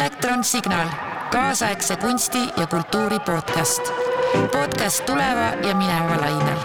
elektronsignaal, 0.00 0.88
kaasaegse 1.30 1.96
kunsti 1.96 2.38
ja 2.56 2.66
kultuuri 2.66 3.18
podcast. 3.18 3.92
podcast 4.52 5.06
tuleva 5.06 5.68
ja 5.68 5.74
mineva 5.74 6.20
lainel. 6.20 6.58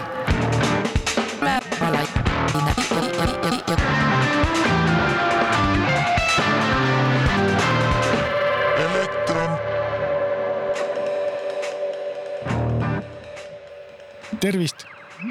tervist, 14.40 14.76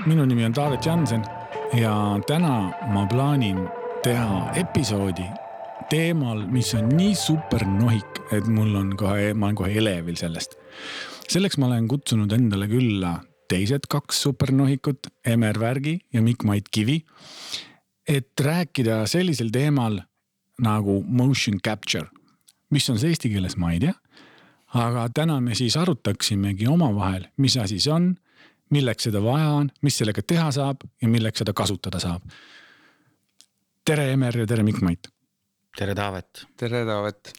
minu 0.05 0.25
nimi 0.25 0.45
on 0.45 0.53
Taavet 0.53 0.85
Jansen 0.85 1.25
ja 1.73 1.95
täna 2.27 2.71
ma 2.87 3.05
plaanin 3.05 3.69
teha 4.03 4.51
episoodi 4.55 5.44
teemal, 5.89 6.45
mis 6.51 6.73
on 6.77 6.89
nii 6.95 7.13
super 7.17 7.65
nohik, 7.67 8.21
et 8.35 8.47
mul 8.47 8.75
on 8.79 8.93
kohe, 8.97 9.33
ma 9.33 9.49
olen 9.49 9.59
kohe 9.59 9.77
elevil 9.81 10.17
sellest. 10.19 10.57
selleks 11.29 11.57
ma 11.57 11.69
olen 11.69 11.87
kutsunud 11.87 12.31
endale 12.31 12.67
külla 12.69 13.19
teised 13.49 13.87
kaks 13.89 14.21
supernohikut, 14.25 15.07
Emer 15.25 15.59
Värgi 15.59 15.99
ja 16.13 16.21
Mikk-Mait 16.21 16.69
Kivi. 16.71 17.03
et 18.07 18.31
rääkida 18.41 19.05
sellisel 19.07 19.49
teemal 19.49 20.01
nagu 20.61 21.03
motion 21.07 21.59
capture, 21.59 22.07
mis 22.69 22.89
on 22.89 22.99
see 22.99 23.09
eesti 23.09 23.29
keeles, 23.29 23.57
ma 23.57 23.71
ei 23.73 23.79
tea 23.79 23.93
aga 24.75 25.07
täna 25.13 25.39
me 25.41 25.55
siis 25.55 25.77
arutaksimegi 25.77 26.67
omavahel, 26.67 27.27
mis 27.37 27.57
asi 27.61 27.79
see 27.79 27.93
on, 27.93 28.11
milleks 28.73 29.07
seda 29.07 29.21
vaja 29.23 29.51
on, 29.59 29.69
mis 29.85 29.97
sellega 30.01 30.23
teha 30.25 30.49
saab 30.51 30.83
ja 31.01 31.09
milleks 31.11 31.43
seda 31.43 31.53
kasutada 31.53 32.01
saab. 32.01 32.23
tere, 33.85 34.11
Emer 34.11 34.37
ja 34.37 34.47
tere, 34.49 34.63
Mikk-Mait. 34.65 35.11
tere, 35.75 35.95
Taavet. 35.95 36.45
tere, 36.57 36.85
Taavet. 36.85 37.33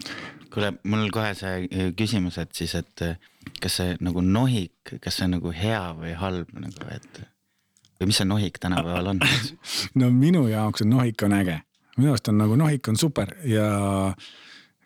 kuule, 0.53 0.73
mul 0.89 1.09
kohe 1.13 1.33
see 1.37 1.67
äh, 1.67 1.89
küsimus, 1.97 2.39
et 2.41 2.53
siis, 2.57 2.75
et 2.79 3.05
äh, 3.05 3.17
kas 3.63 3.79
see 3.81 3.97
nagu 4.05 4.23
nohik, 4.25 4.97
kas 5.03 5.19
see 5.19 5.29
on 5.29 5.37
nagu 5.37 5.53
hea 5.55 5.81
või 5.97 6.13
halb 6.21 6.53
nagu, 6.57 6.91
et 6.93 7.23
või 7.97 8.11
mis 8.11 8.21
see 8.21 8.29
nohik 8.29 8.61
tänapäeval 8.63 9.15
on? 9.15 9.23
no 10.01 10.11
minu 10.13 10.47
jaoks 10.51 10.85
on 10.85 10.93
nohik 10.93 11.27
on 11.27 11.37
äge, 11.39 11.59
minu 11.97 12.13
arust 12.13 12.33
on 12.33 12.41
nagu 12.41 12.59
nohik 12.61 12.89
on 12.93 13.01
super 13.01 13.33
ja 13.49 13.67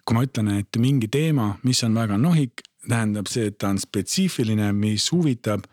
kui 0.04 0.16
ma 0.16 0.24
ütlen, 0.26 0.54
et 0.62 0.80
mingi 0.82 1.10
teema, 1.12 1.52
mis 1.66 1.82
on 1.86 1.94
väga 1.94 2.16
nohik, 2.18 2.64
tähendab 2.86 3.28
see, 3.30 3.50
et 3.50 3.58
ta 3.60 3.70
on 3.70 3.78
spetsiifiline, 3.78 4.72
mis 4.74 5.10
huvitab 5.12 5.66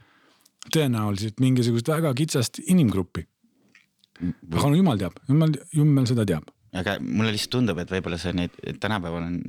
tõenäoliselt 0.73 1.39
mingisugust 1.41 1.87
väga 1.89 2.11
kitsast 2.17 2.59
inimgruppi. 2.65 3.23
aga 4.51 4.69
no 4.69 4.75
jumal 4.75 4.99
teab, 4.99 5.17
jumal, 5.29 5.53
jumal 5.73 6.09
seda 6.09 6.25
teab 6.27 6.51
aga 6.81 6.97
mulle 7.03 7.33
lihtsalt 7.35 7.55
tundub, 7.57 7.79
et 7.81 7.91
võib-olla 7.91 8.19
see 8.21 8.33
neid 8.37 8.55
tänapäeval 8.81 9.25
on, 9.27 9.39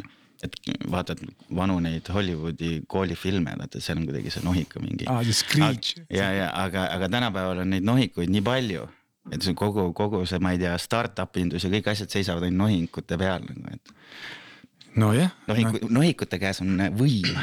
et 0.45 0.55
vaatad 0.91 1.23
vanu 1.55 1.79
neid 1.83 2.09
Hollywoodi 2.15 2.83
koolifilme, 2.91 3.57
vaata 3.59 3.83
seal 3.83 4.01
on 4.01 4.07
kuidagi 4.09 4.33
see 4.35 4.45
nohika 4.47 4.83
mingi. 4.83 5.09
ah,. 5.11 5.23
The 5.25 5.35
Screech. 5.37 6.05
ja, 6.15 6.31
ja 6.37 6.51
aga, 6.55 6.89
aga 6.95 7.11
tänapäeval 7.17 7.65
on 7.65 7.75
neid 7.75 7.87
nohikuid 7.87 8.33
nii 8.35 8.45
palju, 8.47 8.89
et 9.35 9.45
see 9.45 9.57
kogu, 9.59 9.91
kogu 9.97 10.25
see, 10.27 10.41
ma 10.43 10.55
ei 10.55 10.63
tea, 10.63 10.75
startup 10.83 11.37
indus 11.41 11.67
ja 11.67 11.73
kõik 11.73 11.91
asjad 11.93 12.13
seisavad 12.15 12.47
ainult 12.47 12.65
nohikute 12.67 13.21
peal 13.21 13.45
nagu, 13.49 13.75
et 13.75 13.97
nojah 14.99 15.33
no,, 15.47 15.55
nohiku, 15.55 15.91
nohikute 15.93 16.41
käes 16.43 16.63
on 16.65 16.79
võim 16.99 17.35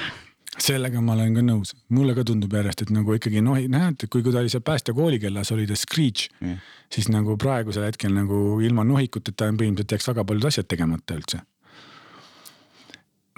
sellega 0.62 1.02
ma 1.04 1.16
olen 1.16 1.36
ka 1.36 1.44
nõus, 1.44 1.74
mulle 1.96 2.16
ka 2.18 2.24
tundub 2.28 2.54
järjest, 2.56 2.86
et 2.86 2.94
nagu 2.96 3.16
ikkagi 3.18 3.42
nohi, 3.44 3.68
näed, 3.72 4.08
kui, 4.10 4.24
kui 4.24 4.34
ta 4.34 4.42
oli 4.42 4.52
seal 4.52 4.64
päästekooli 4.66 5.20
kellas 5.20 5.52
oli 5.56 5.68
The 5.68 5.76
Screech 5.80 6.30
Mm. 6.42 6.58
siis 6.92 7.08
nagu 7.10 7.38
praegusel 7.38 7.86
hetkel 7.88 8.14
nagu 8.14 8.60
ilma 8.62 8.84
nohikuteta 8.84 9.50
põhimõtteliselt 9.52 9.92
jääks 9.92 10.08
väga 10.08 10.26
paljud 10.26 10.46
asjad 10.46 10.68
tegemata 10.68 11.16
üldse. 11.16 11.42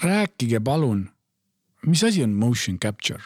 rääkige 0.04 0.60
palun, 0.60 1.10
mis 1.86 2.04
asi 2.04 2.24
on 2.24 2.34
motion 2.34 2.80
capture? 2.80 3.24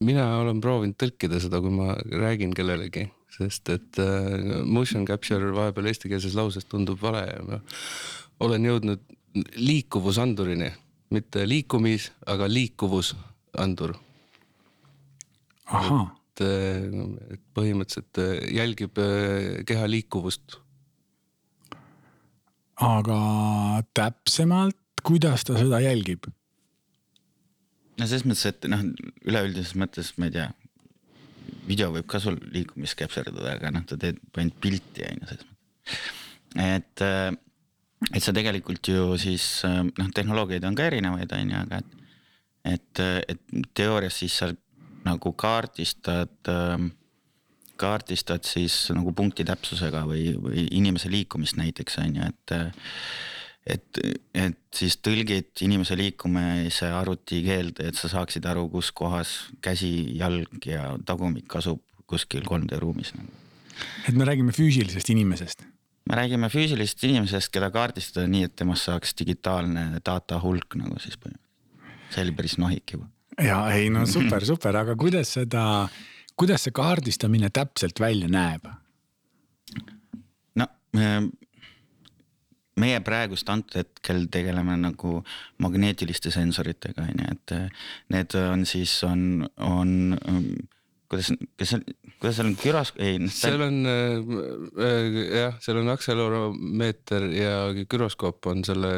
mina 0.00 0.38
olen 0.38 0.60
proovinud 0.60 0.96
tõlkida 1.00 1.40
seda, 1.42 1.60
kui 1.60 1.70
ma 1.74 1.94
räägin 1.94 2.54
kellelegi, 2.54 3.08
sest 3.34 3.68
et 3.74 3.98
äh, 3.98 4.62
motion 4.64 5.06
capture 5.06 5.52
vahepeal 5.54 5.90
eestikeelses 5.90 6.34
lauses 6.38 6.64
tundub 6.64 7.00
vale 7.02 7.24
ja 7.26 7.42
ma 7.42 7.60
olen 8.40 8.68
jõudnud 8.68 9.00
liikuvusandurini, 9.56 10.70
mitte 11.14 11.44
liikumis, 11.48 12.10
aga 12.26 12.48
liikuvusandur. 12.50 13.96
et 15.68 16.44
äh, 16.44 16.84
et 17.34 17.42
põhimõtteliselt 17.56 18.20
äh, 18.22 18.48
jälgib 18.56 18.98
äh, 19.02 19.64
keha 19.68 19.88
liikuvust. 19.90 20.58
aga 22.78 23.18
täpsemalt, 23.94 24.78
kuidas 25.02 25.44
ta 25.44 25.58
seda 25.58 25.80
jälgib? 25.84 26.28
no 27.98 28.06
selles 28.06 28.24
mõttes, 28.28 28.46
et 28.46 28.70
noh, 28.70 28.86
üleüldises 29.26 29.74
mõttes 29.74 30.14
ma 30.16 30.30
ei 30.30 30.36
tea. 30.36 30.48
video 31.68 31.90
võib 31.92 32.06
ka 32.08 32.20
sul 32.20 32.38
liikumist 32.52 33.00
ida, 33.00 33.50
aga 33.52 33.72
noh, 33.74 33.84
ta 33.84 33.96
teeb 33.96 34.20
ainult 34.36 34.60
pilti 34.60 35.04
on 35.08 35.20
ju 35.20 35.32
selles 35.32 35.50
mõttes. 35.50 36.00
et, 36.68 37.06
et 38.12 38.22
sa 38.22 38.34
tegelikult 38.34 38.88
ju 38.88 39.16
siis 39.20 39.44
noh, 39.66 40.10
tehnoloogiaid 40.14 40.66
on 40.68 40.76
ka 40.78 40.88
erinevaid, 40.90 41.32
on 41.34 41.54
ju, 41.54 41.62
aga 41.64 41.82
et. 41.82 41.96
et, 42.74 43.02
et 43.34 43.64
teoorias 43.74 44.20
siis 44.20 44.36
sa 44.42 44.50
nagu 45.06 45.32
kaardistad, 45.38 46.50
kaardistad 47.78 48.44
siis 48.44 48.76
nagu 48.94 49.14
punkti 49.16 49.46
täpsusega 49.48 50.04
või, 50.08 50.32
või 50.36 50.66
inimese 50.76 51.10
liikumist 51.10 51.58
näiteks 51.60 51.98
on 52.04 52.20
ju, 52.20 52.28
et 52.28 52.56
et, 53.68 54.00
et 54.34 54.58
siis 54.74 54.96
tõlgid 55.04 55.62
inimese 55.66 55.96
liikumise 55.98 56.88
arvutikeelde, 56.94 57.88
et 57.90 57.98
sa 57.98 58.10
saaksid 58.10 58.46
aru, 58.48 58.66
kus 58.72 58.90
kohas 58.96 59.34
käsi, 59.64 59.92
jalg 60.18 60.64
ja 60.64 60.94
tagumik 61.06 61.58
asub 61.60 61.82
kuskil 62.08 62.46
3D 62.48 62.78
ruumis. 62.80 63.12
et 64.08 64.14
me 64.14 64.24
räägime 64.24 64.52
füüsilisest 64.52 65.10
inimesest. 65.12 65.66
Me 66.08 66.16
räägime 66.16 66.48
füüsilisest 66.52 67.04
inimesest, 67.08 67.52
keda 67.52 67.70
kaardistada 67.74 68.26
nii, 68.30 68.48
et 68.48 68.56
temast 68.56 68.88
saaks 68.88 69.14
digitaalne 69.18 70.00
data 70.04 70.40
hulk 70.42 70.78
nagu 70.80 71.00
siis 71.02 71.18
põhimõtteliselt. 71.20 72.14
see 72.14 72.24
oli 72.24 72.36
päris 72.38 72.58
nohik 72.58 72.94
juba. 72.96 73.08
ja 73.44 73.60
ei 73.74 73.90
no 73.92 74.06
super, 74.06 74.44
super, 74.44 74.76
aga 74.76 74.96
kuidas 74.96 75.34
seda, 75.38 75.88
kuidas 76.36 76.64
see 76.66 76.72
kaardistamine 76.72 77.50
täpselt 77.50 78.00
välja 78.00 78.28
näeb? 78.32 78.70
no 80.56 80.66
me- 80.96 81.28
meie 82.78 83.00
praegust 83.04 83.48
antud 83.52 83.80
hetkel 83.80 84.26
tegeleme 84.32 84.76
nagu 84.80 85.18
magneetiliste 85.62 86.30
sensoritega 86.34 87.04
on 87.04 87.22
ju, 87.22 87.36
et 87.36 87.54
eh, 87.56 87.86
need 88.14 88.36
on 88.40 88.64
siis 88.68 88.94
on, 89.06 89.48
on 89.56 90.18
ähm, 90.28 90.52
kuidas, 91.08 91.30
kas 91.58 91.72
see, 91.72 91.96
kuidas 92.18 92.36
seal 92.38 92.50
on 92.50 92.56
güros, 92.60 92.92
ei. 93.00 93.16
seal 93.32 93.64
on 93.64 93.78
äh, 93.88 94.18
äh, 94.84 95.18
jah, 95.40 95.56
seal 95.64 95.80
on 95.80 95.92
akseleroomeeter 95.94 97.28
ja 97.32 97.54
güroskoop 97.88 98.50
on 98.52 98.62
selle 98.66 98.92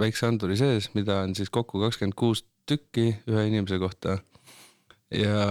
väikse 0.00 0.28
anduri 0.28 0.58
sees, 0.58 0.90
mida 0.98 1.20
on 1.22 1.36
siis 1.38 1.52
kokku 1.54 1.82
kakskümmend 1.84 2.18
kuus 2.18 2.44
tükki 2.66 3.10
ühe 3.30 3.46
inimese 3.50 3.78
kohta. 3.78 4.18
ja, 5.14 5.44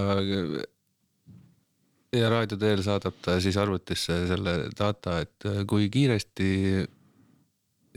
ja 2.14 2.30
raadio 2.34 2.60
teel 2.60 2.84
saadab 2.84 3.16
ta 3.24 3.40
siis 3.42 3.58
arvutisse 3.58 4.26
selle 4.28 4.58
data, 4.76 5.22
et 5.24 5.50
kui 5.70 5.88
kiiresti 5.94 6.52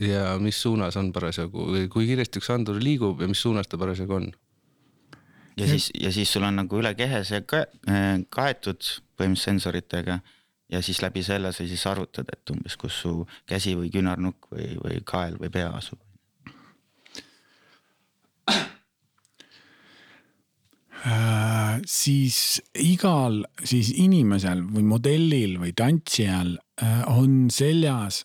ja 0.07 0.37
mis 0.39 0.61
suunas 0.61 0.95
on 0.97 1.11
parasjagu 1.13 1.71
kui 1.91 2.05
kiiresti 2.05 2.39
üks 2.39 2.51
andur 2.53 2.77
liigub 2.81 3.21
ja 3.21 3.27
mis 3.27 3.41
suunas 3.41 3.67
ta 3.67 3.79
parasjagu 3.81 4.21
on 4.21 4.29
ja 5.57 5.67
siis, 5.67 5.91
ja 5.99 6.11
siis 6.13 6.31
sul 6.33 6.45
on 6.47 6.59
nagu 6.61 6.79
üle 6.79 6.93
kehe 6.97 7.23
see 7.27 7.43
ka, 7.49 7.65
eh, 7.89 8.17
kaetud 8.29 8.81
põhimõtteliselt 9.17 9.45
sensoritega 9.49 10.19
ja 10.69 10.81
siis 10.83 11.01
läbi 11.01 11.23
selle 11.23 11.51
sa 11.55 11.65
siis 11.65 11.85
arvutad, 11.89 12.29
et 12.33 12.53
umbes 12.53 12.75
kus 12.79 13.01
su 13.03 13.13
käsi 13.49 13.75
või 13.79 13.91
küünarnukk 13.93 14.51
või, 14.51 14.75
või 14.83 15.01
kael 15.07 15.39
või 15.41 15.51
pea 15.53 15.71
asub. 15.77 15.99
Äh, 21.07 21.77
siis 21.85 22.59
igal 22.81 23.43
siis 23.63 23.91
inimesel 23.95 24.63
või 24.65 24.83
modellil 24.83 25.59
või 25.61 25.71
tantsijal 25.77 26.55
äh, 26.81 27.03
on 27.13 27.51
seljas 27.53 28.23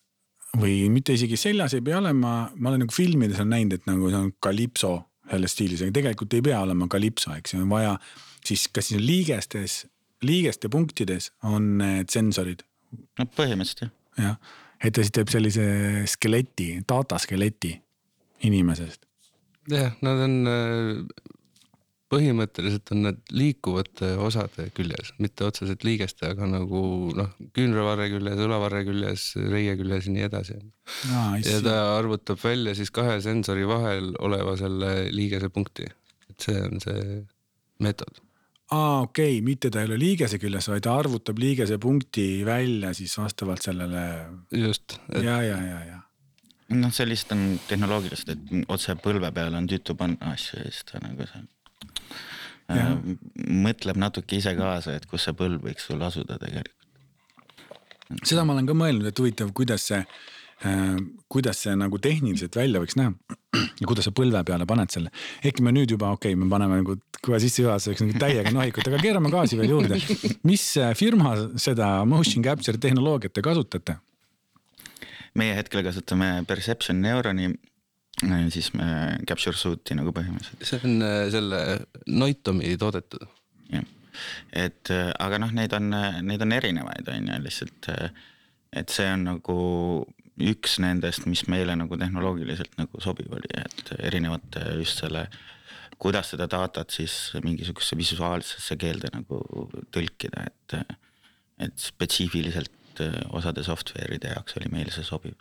või 0.59 0.89
mitte 0.91 1.15
isegi 1.15 1.37
seljas 1.39 1.77
ei 1.77 1.85
pea 1.85 2.01
olema, 2.01 2.33
ma 2.57 2.71
olen 2.71 2.87
nagu 2.87 2.95
filmides 2.95 3.41
on 3.45 3.53
näinud, 3.53 3.77
et 3.77 3.87
nagu 3.87 4.09
see 4.09 4.19
on 4.19 4.33
kalipso 4.43 4.95
selles 5.33 5.57
stiilis, 5.57 5.83
aga 5.85 5.95
tegelikult 5.97 6.37
ei 6.37 6.45
pea 6.45 6.61
olema 6.65 6.89
kalipso, 6.93 7.33
eks 7.37 7.57
ju, 7.57 7.63
on 7.65 7.71
vaja 7.73 7.97
siis 8.47 8.67
kas 8.75 8.91
siis 8.93 9.03
liigestes, 9.03 9.79
liigeste 10.27 10.71
punktides 10.73 11.31
on 11.49 11.77
need 11.81 12.13
sensorid 12.13 12.63
no 13.19 13.27
põhimõtteliselt 13.37 13.87
jah. 13.87 13.93
jah, 14.19 14.37
et 14.83 14.95
ta 14.95 15.05
siis 15.05 15.15
teeb 15.15 15.31
sellise 15.33 15.67
skeleti, 16.11 16.69
dataskeleti 16.89 17.73
inimesest. 18.49 19.07
jah, 19.73 19.95
nad 20.05 20.27
on 20.27 20.37
äh, 20.51 21.31
põhimõtteliselt 22.13 22.93
on 22.93 23.07
nad 23.07 23.21
liikuvate 23.33 24.13
osade 24.21 24.69
küljes, 24.77 25.15
mitte 25.23 25.47
otseselt 25.49 25.85
liigeste, 25.87 26.29
aga 26.35 26.49
nagu 26.51 26.83
noh, 27.17 27.31
küünravarre 27.57 28.11
küljes, 28.13 28.43
õlavarre 28.47 28.83
küljes, 28.89 29.29
reie 29.53 29.77
küljes 29.81 30.09
ja 30.09 30.17
nii 30.17 30.27
edasi. 30.29 30.59
ja 31.47 31.63
ta 31.65 31.79
arvutab 31.97 32.43
välja 32.43 32.77
siis 32.77 32.93
kahe 32.95 33.17
sensori 33.25 33.65
vahel 33.69 34.13
oleva 34.21 34.59
selle 34.61 35.09
liigese 35.15 35.49
punkti, 35.53 35.89
et 36.29 36.49
see 36.49 36.61
on 36.67 36.85
see 36.85 37.23
meetod 37.83 38.21
aa, 38.73 39.01
okei 39.07 39.39
okay,, 39.39 39.41
mitte 39.45 39.71
ta 39.73 39.83
ei 39.83 39.91
ole 39.91 39.99
liigese 40.01 40.41
küljes, 40.43 40.69
vaid 40.73 40.85
ta 40.85 40.95
arvutab 41.01 41.41
liigese 41.41 41.79
punkti 41.81 42.27
välja 42.47 42.93
siis 42.97 43.17
vastavalt 43.19 43.65
sellele. 43.65 44.05
just 44.57 44.99
et.... 45.09 45.23
ja, 45.25 45.41
ja, 45.45 45.59
ja, 45.65 45.81
ja. 45.89 45.99
noh, 46.77 46.93
see 46.93 47.09
lihtsalt 47.09 47.37
on 47.39 47.49
tehnoloogiliselt, 47.69 48.37
et 48.37 48.71
otse 48.73 48.97
põlve 49.01 49.33
peale 49.35 49.61
on 49.61 49.69
tüütu 49.71 49.97
panna 49.99 50.37
asju 50.37 50.61
ja 50.61 50.71
siis 50.71 50.87
ta 50.93 51.03
nagu 51.05 51.29
see 51.29 51.41
äh, 51.41 51.51
mõtleb 52.69 53.99
natuke 54.01 54.39
ise 54.39 54.55
kaasa, 54.59 54.97
et 54.97 55.09
kus 55.11 55.27
see 55.27 55.37
põlv 55.37 55.65
võiks 55.67 55.89
sul 55.89 56.03
asuda 56.03 56.39
tegelikult. 56.41 56.79
seda 58.29 58.45
ma 58.45 58.55
olen 58.57 58.69
ka 58.69 58.77
mõelnud, 58.77 59.09
et 59.09 59.19
huvitav, 59.19 59.53
kuidas 59.57 59.89
see 59.91 60.01
äh,, 60.03 60.99
kuidas 61.33 61.63
see 61.65 61.75
nagu 61.79 61.99
tehniliselt 62.03 62.57
välja 62.57 62.83
võiks 62.83 62.99
näha 63.01 63.15
ja 63.81 63.89
kuidas 63.89 64.09
sa 64.09 64.15
põlve 64.15 64.45
peale 64.49 64.67
paned 64.69 64.93
selle. 64.95 65.13
ehkki 65.45 65.65
me 65.65 65.75
nüüd 65.75 65.91
juba, 65.97 66.13
okei 66.17 66.35
okay,, 66.35 66.45
me 66.45 66.51
paneme 66.53 66.81
nagu 66.83 66.99
kohe 67.23 67.41
sissejuhatuseks 67.43 68.05
nagu 68.05 68.23
täiega 68.23 68.55
nohikut, 68.55 68.89
aga 68.89 69.03
keerame 69.03 69.33
gaasi 69.33 69.59
veel 69.59 69.75
juurde. 69.77 70.01
mis 70.49 70.65
äh, 70.81 70.95
firma 70.99 71.35
seda 71.57 71.95
motion 72.09 72.45
capture 72.45 72.79
tehnoloogiat 72.79 73.35
te 73.35 73.45
kasutate? 73.45 73.99
meie 75.39 75.55
hetkel 75.57 75.85
kasutame 75.87 76.43
Perception 76.49 77.01
Neuroni 77.01 77.49
äh, 77.49 77.72
siis 78.55 78.71
me 78.79 78.89
capture 79.29 79.57
suit'i 79.59 79.97
nagu 79.99 80.13
põhimõtteliselt. 80.15 80.65
see 80.69 80.81
on 80.87 81.07
äh, 81.07 81.27
selle 81.35 81.63
Noitomi 82.07 82.77
toodetud. 82.81 83.27
jah, 83.73 83.87
et 84.53 84.91
aga 84.93 85.39
noh, 85.41 85.53
neid 85.57 85.73
on, 85.77 85.93
neid 86.23 86.43
on 86.45 86.53
erinevaid, 86.53 87.09
on 87.09 87.31
ju 87.33 87.39
lihtsalt. 87.47 87.93
et 88.73 88.93
see 88.93 89.09
on 89.13 89.25
nagu 89.31 89.61
üks 90.41 90.79
nendest, 90.83 91.27
mis 91.29 91.45
meile 91.51 91.75
nagu 91.77 91.97
tehnoloogiliselt 92.01 92.77
nagu 92.81 93.01
sobiv 93.05 93.33
oli, 93.37 93.51
et 93.61 93.93
erinevate 93.99 94.63
just 94.81 95.03
selle, 95.03 95.27
kuidas 96.03 96.33
seda 96.33 96.49
datat 96.51 96.91
siis 96.95 97.15
mingisugusesse 97.45 97.99
visuaalsesse 98.01 98.77
keelde 98.81 99.13
nagu 99.15 99.43
tõlkida, 99.95 100.47
et, 100.49 100.97
et 101.63 101.77
spetsiifiliselt 101.79 103.03
osade 103.33 103.65
software'ide 103.65 104.33
jaoks 104.35 104.59
oli 104.61 104.71
meile 104.73 104.93
see 104.95 105.05
sobiv. 105.07 105.37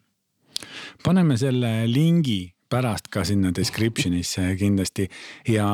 paneme 1.04 1.38
selle 1.38 1.72
lingi 1.89 2.54
pärast 2.72 3.12
ka 3.12 3.26
sinna 3.28 3.52
description'isse 3.56 4.46
kindlasti 4.60 5.08
ja 5.52 5.68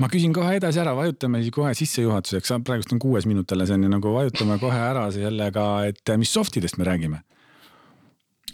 ma 0.00 0.08
küsin 0.12 0.34
kohe 0.36 0.56
edasi 0.58 0.80
ära, 0.82 0.94
vajutame 0.96 1.42
siis 1.42 1.54
kohe 1.54 1.72
sissejuhatuseks, 1.76 2.54
praegust 2.66 2.94
on 2.94 3.02
kuues 3.02 3.28
minut 3.28 3.52
alles 3.52 3.72
on 3.74 3.84
ju, 3.84 3.92
nagu 3.92 4.14
vajutame 4.14 4.58
kohe 4.62 4.80
ära 4.80 5.06
sellega, 5.14 5.66
et 5.90 6.14
mis 6.20 6.32
softidest 6.32 6.80
me 6.80 6.88
räägime 6.88 7.22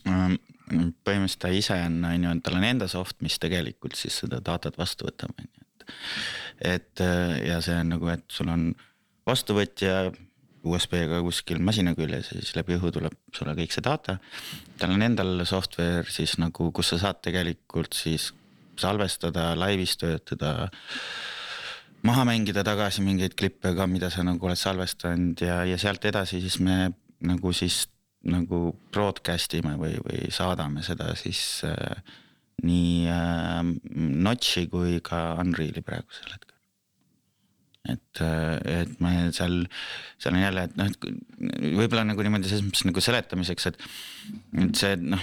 ähm, 0.09 0.39
põhimõtteliselt 0.67 1.43
ta 1.45 1.53
ise 1.55 1.79
on, 1.87 2.01
on 2.09 2.29
ju, 2.29 2.35
tal 2.47 2.59
on 2.59 2.67
enda 2.67 2.91
soft, 2.91 3.21
mis 3.25 3.39
tegelikult 3.43 3.99
siis 3.99 4.19
seda 4.25 4.41
datat 4.45 4.79
vastu 4.81 5.09
võtab, 5.09 5.37
on 5.39 5.49
ju, 5.51 5.67
et. 5.67 5.91
et 6.75 7.05
ja 7.47 7.61
see 7.65 7.77
on 7.83 7.95
nagu, 7.95 8.11
et 8.11 8.25
sul 8.33 8.51
on 8.51 8.71
vastuvõtja 9.27 10.11
USB-ga 10.67 11.21
kuskil 11.25 11.63
masina 11.63 11.95
küljes 11.99 12.33
ja 12.33 12.41
siis 12.41 12.57
läbi 12.59 12.77
õhu 12.79 12.93
tuleb 12.95 13.15
sulle 13.35 13.55
kõik 13.59 13.75
see 13.75 13.85
data. 13.85 14.19
tal 14.81 14.95
on 14.97 15.07
endal 15.07 15.45
software 15.47 16.05
siis 16.11 16.37
nagu, 16.43 16.71
kus 16.73 16.93
sa 16.93 17.01
saad 17.07 17.23
tegelikult 17.25 17.97
siis 17.97 18.33
salvestada, 18.77 19.55
laivis 19.57 19.97
töötada 19.97 20.71
maha 22.07 22.27
mängida 22.29 22.65
tagasi 22.67 23.03
mingeid 23.03 23.35
klippe 23.39 23.73
ka, 23.77 23.87
mida 23.91 24.11
sa 24.13 24.25
nagu 24.27 24.47
oled 24.47 24.61
salvestanud 24.61 25.41
ja, 25.43 25.63
ja 25.65 25.79
sealt 25.81 26.05
edasi 26.05 26.43
siis 26.45 26.61
me 26.61 26.93
nagu 27.25 27.53
siis 27.57 27.87
nagu 28.27 28.75
broadcast 28.93 29.55
ime 29.59 29.77
või, 29.81 29.97
või 30.03 30.31
saadame 30.35 30.83
seda 30.87 31.13
siis 31.19 31.63
äh, 31.67 32.03
nii 32.67 33.07
äh, 33.13 33.63
Notchi 34.27 34.67
kui 34.73 35.01
ka 35.05 35.37
Unreali 35.41 35.83
praegusel 35.85 36.35
hetkel. 36.35 36.56
Et, 37.93 38.23
äh, 38.25 38.83
et 38.83 39.01
me 39.01 39.15
seal, 39.37 39.59
seal 40.19 40.37
on 40.37 40.43
jälle, 40.43 40.69
et 40.69 40.79
noh, 40.79 40.89
et 40.91 41.75
võib-olla 41.81 42.07
nagu 42.09 42.25
niimoodi 42.27 42.51
selles 42.51 42.65
mõttes 42.67 42.87
nagu 42.89 43.05
seletamiseks, 43.05 43.71
et, 43.73 43.85
et 44.65 44.81
see 44.81 44.97
noh 45.03 45.23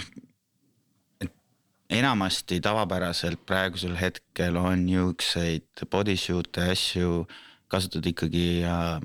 enamasti 1.94 2.60
tavapäraselt 2.64 3.42
praegusel 3.46 3.96
hetkel 4.00 4.56
on 4.56 4.86
niisuguseid 4.86 5.84
bodysuit'e 5.90 6.70
asju 6.72 7.26
kasutatud 7.68 8.08
ikkagi 8.12 8.46
äh, 8.64 9.04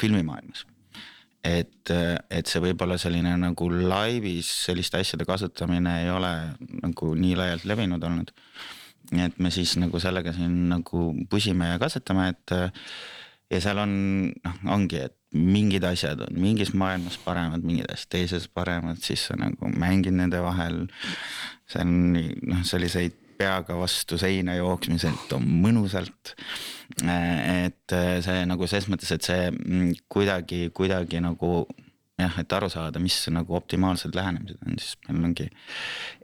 filmimaailmas. 0.00 0.66
et, 1.42 1.90
et 2.30 2.46
see 2.46 2.60
võib-olla 2.62 2.94
selline 3.02 3.32
nagu 3.34 3.66
laivis 3.72 4.46
selliste 4.68 5.00
asjade 5.02 5.26
kasutamine 5.26 5.96
ei 6.04 6.10
ole 6.10 6.30
nagu 6.84 7.14
nii 7.18 7.34
laialt 7.38 7.64
levinud 7.66 8.04
olnud. 8.06 8.30
Nii 9.12 9.26
et 9.28 9.42
me 9.42 9.52
siis 9.54 9.76
nagu 9.80 10.00
sellega 10.02 10.34
siin 10.36 10.68
nagu 10.72 11.10
pusime 11.30 11.72
ja 11.72 11.80
katsetame, 11.82 12.30
et 12.32 12.54
ja 13.52 13.60
seal 13.60 13.82
on, 13.82 13.92
noh, 14.32 14.60
ongi, 14.72 15.02
et 15.08 15.16
mingid 15.32 15.84
asjad 15.88 16.20
on 16.26 16.36
mingis 16.40 16.74
maailmas 16.76 17.16
paremad, 17.24 17.64
mingid 17.64 17.88
asjad 17.92 18.10
teises 18.18 18.48
paremad, 18.52 19.00
siis 19.04 19.26
sa 19.28 19.36
nagu 19.40 19.70
mängid 19.72 20.16
nende 20.16 20.40
vahel 20.44 20.84
see 21.72 21.84
on 21.84 21.94
noh, 22.12 22.64
selliseid 22.68 23.16
peaga 23.42 23.76
vastu 23.78 24.18
seina 24.20 24.54
jooksmiselt 24.58 25.32
on 25.36 25.46
mõnusalt. 25.64 26.34
et 27.02 27.94
see 28.26 28.42
nagu 28.46 28.68
selles 28.68 28.88
mõttes, 28.92 29.12
et 29.14 29.24
see 29.24 29.48
mm, 29.50 30.04
kuidagi, 30.12 30.66
kuidagi 30.76 31.22
nagu 31.24 31.64
jah, 32.22 32.38
et 32.42 32.54
aru 32.56 32.68
saada, 32.72 33.00
mis 33.02 33.16
nagu 33.34 33.56
optimaalsed 33.58 34.14
lähenemised 34.16 34.60
on, 34.66 34.78
siis 34.80 34.96
meil 35.08 35.28
ongi 35.30 35.48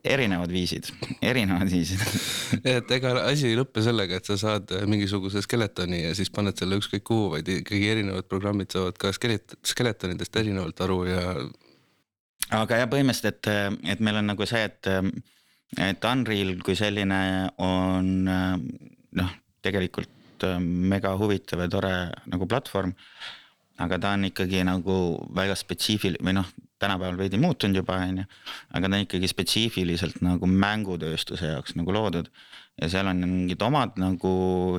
erinevad 0.06 0.53
viisid, 0.55 0.91
erinevad 1.23 1.71
viisid 1.73 2.03
et 2.77 2.93
ega 2.99 3.15
asi 3.27 3.50
ei 3.50 3.59
lõppe 3.59 3.85
sellega, 3.85 4.19
et 4.19 4.29
sa 4.31 4.39
saad 4.41 4.75
mingisuguse 4.91 5.43
skeletoni 5.45 6.05
ja 6.06 6.12
siis 6.19 6.33
paned 6.35 6.59
selle 6.59 6.81
ükskõik 6.81 7.06
kuhu, 7.09 7.33
vaid 7.37 7.50
ikkagi 7.61 7.91
erinevad 7.95 8.29
programmid 8.31 8.75
saavad 8.75 9.00
ka 9.00 9.15
skelet-, 9.17 9.59
skeletonidest 9.67 10.43
erinevalt 10.43 10.85
aru 10.87 11.00
ja. 11.11 11.25
aga 12.62 12.85
jah, 12.85 12.93
põhimõtteliselt, 12.93 13.50
et, 13.50 13.83
et 13.95 14.05
meil 14.05 14.23
on 14.23 14.33
nagu 14.35 14.49
see, 14.49 14.65
et 14.69 14.93
et 15.77 16.05
Unreal 16.09 16.55
kui 16.65 16.77
selline 16.79 17.19
on 17.61 18.06
noh, 18.25 19.35
tegelikult 19.65 20.47
mega 20.62 21.15
huvitav 21.19 21.65
ja 21.65 21.69
tore 21.73 21.95
nagu 22.31 22.47
platvorm. 22.49 22.95
Aga 23.78 23.98
ta 24.02 24.14
on 24.16 24.28
ikkagi 24.28 24.64
nagu 24.66 24.96
väga 25.34 25.56
spetsiifiline 25.58 26.25
või 26.25 26.36
noh, 26.40 26.48
tänapäeval 26.82 27.19
veidi 27.19 27.40
muutunud 27.42 27.80
juba 27.80 27.98
on 28.02 28.22
ju, 28.22 28.28
aga 28.75 28.88
ta 28.88 28.98
on 28.98 29.04
ikkagi 29.06 29.30
spetsiifiliselt 29.30 30.22
nagu 30.26 30.50
mängutööstuse 30.50 31.52
jaoks 31.54 31.76
nagu 31.78 31.94
loodud. 31.94 32.30
ja 32.78 32.87
seal 32.87 33.08
on 33.11 33.25
mingid 33.26 33.62
omad 33.66 33.97
nagu 33.99 34.30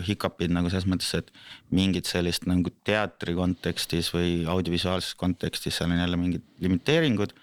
hicup'id 0.07 0.53
nagu 0.55 0.69
selles 0.71 0.87
mõttes, 0.87 1.11
et 1.19 1.31
mingid 1.75 2.07
sellist 2.07 2.45
nagu 2.47 2.71
teatri 2.87 3.35
kontekstis 3.35 4.13
või 4.13 4.45
audiovisuaalses 4.47 5.17
kontekstis, 5.19 5.75
seal 5.75 5.91
on 5.91 5.99
jälle 5.99 6.19
mingid 6.19 6.45
limiteeringud 6.63 7.35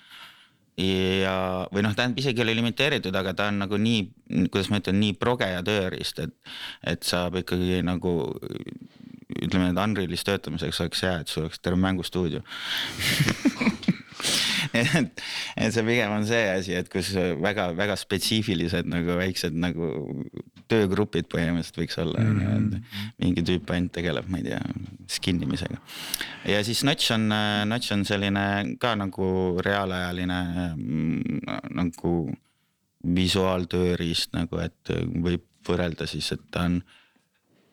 ja, 0.80 1.66
või 1.72 1.84
noh, 1.84 1.94
tähendab 1.96 2.20
isegi 2.20 2.40
ei 2.40 2.46
ole 2.46 2.56
limiteeritud, 2.56 3.14
aga 3.16 3.34
ta 3.36 3.50
on 3.52 3.60
nagu 3.64 3.80
nii, 3.80 4.00
kuidas 4.48 4.70
ma 4.72 4.80
ütlen, 4.80 5.00
nii 5.00 5.16
proge 5.20 5.48
ja 5.48 5.62
tööriist, 5.64 6.20
et, 6.24 6.36
et 6.84 7.04
saab 7.04 7.36
ikkagi 7.40 7.82
nagu 7.84 8.16
ütleme, 9.34 9.72
et 9.72 9.80
Unrealis 9.82 10.24
töötamiseks 10.26 10.80
oleks 10.84 11.02
hea, 11.06 11.16
et 11.22 11.32
sul 11.32 11.46
oleks 11.46 11.62
terve 11.62 11.80
mängustuudio 11.82 12.42
et, 14.76 15.22
et 15.56 15.74
see 15.74 15.84
pigem 15.86 16.14
on 16.16 16.26
see 16.28 16.44
asi, 16.50 16.74
et 16.78 16.88
kus 16.92 17.12
väga-väga 17.42 17.96
spetsiifilised 18.00 18.88
nagu 18.90 19.16
väiksed 19.18 19.56
nagu 19.58 19.90
töögrupid 20.70 21.28
põhimõtteliselt 21.30 21.80
võiks 21.80 21.98
olla 22.02 22.22
on 22.22 22.40
ju, 22.42 22.48
et 22.48 22.64
mhm. 22.64 23.04
mingi 23.22 23.44
tüüp 23.46 23.70
ainult 23.74 23.94
tegeleb, 23.96 24.30
ma 24.32 24.40
ei 24.40 24.48
tea, 24.48 24.62
skin 25.16 25.42
imisega. 25.46 25.78
ja 26.50 26.62
siis 26.66 26.82
Notch 26.86 27.14
on, 27.14 27.28
Notch 27.70 27.94
on 27.94 28.06
selline 28.08 28.46
ka 28.82 28.94
nagu 28.98 29.28
reaalajaline 29.64 30.40
mm, 30.74 31.40
nagu 31.78 32.16
visuaaltööriist 33.16 34.34
nagu, 34.34 34.58
et 34.64 34.94
võib 35.22 35.44
võrrelda 35.66 36.06
siis, 36.10 36.32
et 36.34 36.42
ta 36.54 36.66
on 36.66 36.80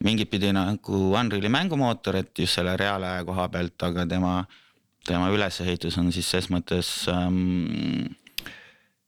mingit 0.03 0.29
pidi 0.29 0.51
nagu 0.55 0.99
Unreali 1.13 1.49
mängumootor, 1.49 2.19
et 2.19 2.39
just 2.39 2.59
selle 2.59 2.75
reaalaja 2.79 3.23
koha 3.27 3.47
pealt, 3.49 3.87
aga 3.87 4.05
tema 4.09 4.35
tema 5.07 5.29
ülesehitus 5.31 5.97
on 5.99 6.11
siis 6.15 6.29
ses 6.31 6.49
mõttes 6.51 6.89
ähm, 7.11 8.13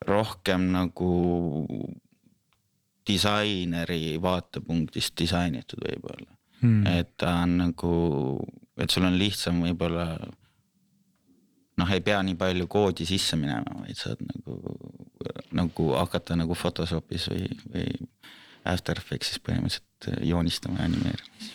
rohkem 0.06 0.70
nagu 0.74 1.12
disaineri 3.08 4.18
vaatepunktist 4.22 5.16
disainitud 5.20 5.84
võib-olla. 5.86 6.32
Hmm.. 6.62 6.86
et 6.88 7.12
ta 7.20 7.34
on 7.44 7.58
nagu, 7.60 7.92
et 8.80 8.90
sul 8.90 9.04
on 9.06 9.18
lihtsam 9.20 9.60
võib-olla 9.66 10.06
noh, 11.76 11.90
ei 11.92 12.02
pea 12.02 12.22
nii 12.24 12.38
palju 12.40 12.68
koodi 12.72 13.06
sisse 13.06 13.36
minema, 13.38 13.76
vaid 13.84 14.00
saad 14.00 14.24
nagu, 14.24 14.56
nagu 15.54 15.90
hakata 16.00 16.38
nagu 16.40 16.56
Photoshopis 16.56 17.28
või, 17.34 17.50
või 17.74 17.90
After 18.72 18.98
Effectsis 18.98 19.44
põhimõtteliselt 19.44 19.86
äh, 20.12 20.24
joonistama 20.30 20.82
ja 20.82 20.90
animeerima 20.90 21.54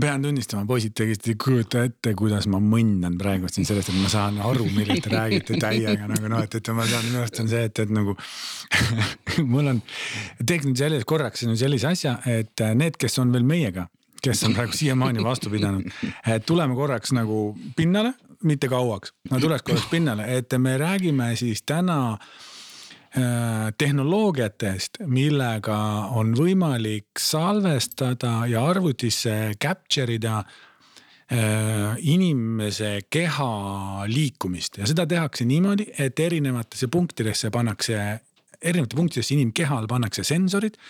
pean 0.00 0.22
tunnistama, 0.22 0.64
poisid 0.66 0.94
tegelikult 0.96 1.28
ei 1.28 1.34
kujuta 1.44 1.82
ette, 1.84 2.14
kuidas 2.16 2.46
ma 2.50 2.60
mõndan 2.64 3.18
praegu 3.20 3.50
siin 3.52 3.66
sellest, 3.68 3.90
et 3.92 3.98
ma 4.00 4.08
saan 4.12 4.38
aru, 4.44 4.64
millest 4.72 5.04
te 5.04 5.12
räägite 5.12 5.58
täiega 5.60 6.08
nagu 6.08 6.30
noh, 6.32 6.40
et, 6.44 6.54
et 6.56 6.70
ma 6.72 6.86
saan, 6.88 7.04
minu 7.08 7.20
arust 7.20 7.40
on 7.42 7.50
see, 7.50 7.64
et, 7.68 7.82
et 7.84 7.92
nagu 7.92 8.14
mul 9.52 9.72
on, 9.74 9.82
teeks 10.40 10.68
nüüd 10.68 10.80
selles 10.80 11.04
korraks 11.08 11.44
nüüd 11.44 11.60
sellise 11.60 11.90
asja, 11.92 12.14
et 12.30 12.64
need, 12.78 12.96
kes 13.00 13.20
on 13.20 13.34
veel 13.36 13.44
meiega, 13.48 13.84
kes 14.24 14.46
on 14.48 14.56
praegu 14.56 14.78
siiamaani 14.78 15.24
vastu 15.24 15.52
pidanud, 15.52 15.84
et 16.24 16.46
tuleme 16.48 16.78
korraks 16.78 17.12
nagu 17.16 17.50
pinnale, 17.76 18.14
mitte 18.48 18.72
kauaks, 18.72 19.12
no 19.30 19.42
tuleks 19.42 19.66
korraks 19.66 19.90
pinnale, 19.92 20.30
et 20.38 20.56
me 20.58 20.78
räägime 20.80 21.34
siis 21.38 21.66
täna 21.68 22.00
Äh, 22.16 22.51
tehnoloogiatest, 23.12 25.02
millega 25.04 25.78
on 26.16 26.32
võimalik 26.36 27.20
salvestada 27.20 28.46
ja 28.48 28.62
arvutisse 28.64 29.52
capture 29.60 30.14
ida 30.16 30.38
äh, 30.40 31.98
inimese 32.00 33.02
keha 33.12 34.06
liikumist. 34.08 34.80
Ja 34.80 34.88
seda 34.88 35.06
tehakse 35.08 35.44
niimoodi, 35.48 35.90
et 35.98 36.20
erinevatesse 36.20 36.88
punktidesse 36.92 37.50
pannakse, 37.52 37.98
erinevate 38.62 38.96
punktidesse 38.96 39.36
inimkehal 39.36 39.90
pannakse 39.90 40.24
sensorid 40.24 40.80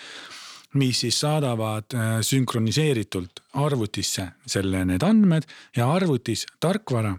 mis 0.79 1.03
siis 1.03 1.19
saadavad 1.21 1.93
äh, 1.95 2.15
sünkroniseeritult 2.25 3.43
arvutisse 3.61 4.31
selle, 4.49 4.85
need 4.89 5.03
andmed 5.05 5.45
ja 5.77 5.91
arvutis 5.93 6.47
tarkvara 6.61 7.13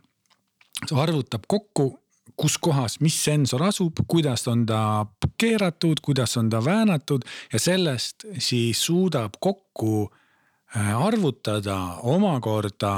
arvutab 0.92 1.46
kokku 1.48 1.92
kus 2.38 2.58
kohas, 2.58 3.00
mis 3.04 3.18
sensor 3.24 3.64
asub, 3.68 4.04
kuidas 4.10 4.48
on 4.52 4.66
ta 4.66 5.06
keeratud, 5.40 6.02
kuidas 6.04 6.38
on 6.38 6.50
ta 6.50 6.64
väänatud 6.66 7.26
ja 7.54 7.60
sellest 7.60 8.26
siis 8.38 8.86
suudab 8.86 9.38
kokku 9.40 10.10
äh, 10.76 10.94
arvutada 11.06 11.78
omakorda 12.02 12.94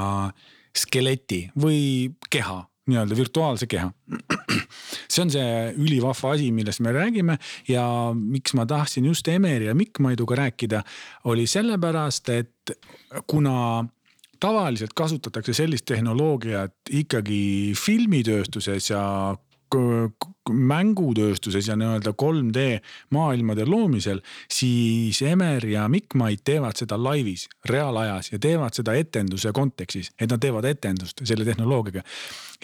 skeleti 0.76 1.46
või 1.56 2.12
keha, 2.30 2.62
nii-öelda 2.86 3.16
virtuaalse 3.16 3.66
keha. 3.70 3.90
see 5.12 5.24
on 5.24 5.32
see 5.32 5.50
ülivahva 5.80 6.34
asi, 6.36 6.50
millest 6.54 6.82
me 6.84 6.92
räägime 6.94 7.38
ja 7.68 7.86
miks 8.14 8.54
ma 8.58 8.66
tahtsin 8.68 9.08
just 9.08 9.28
Emeri 9.28 9.70
ja 9.70 9.74
Mikk 9.74 10.00
Maiduga 10.04 10.38
rääkida, 10.42 10.82
oli 11.24 11.46
sellepärast, 11.50 12.28
et 12.28 12.76
kuna 13.26 13.84
tavaliselt 14.40 14.94
kasutatakse 14.96 15.54
sellist 15.56 15.86
tehnoloogiat 15.88 16.74
ikkagi 16.90 17.72
filmitööstuses 17.78 18.90
ja 18.90 19.02
mängutööstuses 20.50 21.68
ja 21.68 21.76
nii-öelda 21.76 22.12
3D 22.22 22.78
maailmade 23.10 23.66
loomisel, 23.66 24.20
siis 24.50 25.22
Emer 25.22 25.66
ja 25.66 25.88
Mikk-Mait 25.88 26.44
teevad 26.44 26.78
seda 26.78 26.98
laivis, 27.02 27.48
reaalajas 27.68 28.30
ja 28.32 28.38
teevad 28.38 28.78
seda 28.78 28.94
etenduse 28.94 29.52
kontekstis, 29.52 30.12
et 30.20 30.30
nad 30.30 30.40
teevad 30.40 30.64
etendust 30.64 31.22
selle 31.24 31.44
tehnoloogiaga. 31.44 32.02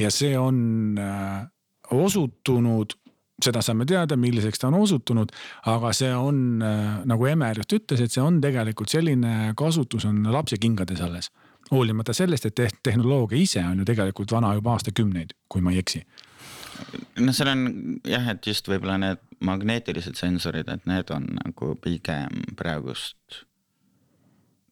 ja 0.00 0.11
see 0.11 0.38
on 0.38 0.99
äh, 0.99 1.47
osutunud 1.91 2.95
seda 3.43 3.62
saame 3.62 3.85
teada, 3.85 4.17
milliseks 4.17 4.59
ta 4.59 4.69
on 4.69 4.79
osutunud, 4.79 5.33
aga 5.67 5.93
see 5.93 6.14
on 6.14 6.62
äh, 6.62 7.02
nagu 7.05 7.26
Emer 7.26 7.59
just 7.59 7.73
ütles, 7.73 8.00
et 8.00 8.12
see 8.12 8.23
on 8.23 8.41
tegelikult 8.41 8.88
selline 8.88 9.55
kasutus 9.59 10.07
on 10.07 10.23
lapse 10.33 10.57
kingades 10.62 11.00
alles 11.00 11.33
hoolimata 11.73 12.14
sellest, 12.17 12.47
et 12.47 12.81
tehnoloogia 12.83 13.41
ise 13.41 13.62
on 13.64 13.81
ju 13.83 13.88
tegelikult 13.88 14.33
vana 14.33 14.52
juba 14.55 14.76
aastakümneid, 14.76 15.35
kui 15.49 15.64
ma 15.64 15.73
ei 15.73 15.81
eksi. 15.83 16.02
noh, 17.21 17.35
seal 17.35 17.52
on 17.52 17.64
jah, 18.09 18.29
et 18.33 18.47
just 18.47 18.69
võib-olla 18.69 18.99
need 19.00 19.23
magneetilised 19.43 20.19
sensorid, 20.19 20.69
et 20.69 20.85
need 20.87 21.11
on 21.14 21.26
nagu 21.38 21.75
pigem 21.83 22.45
praegust 22.59 23.43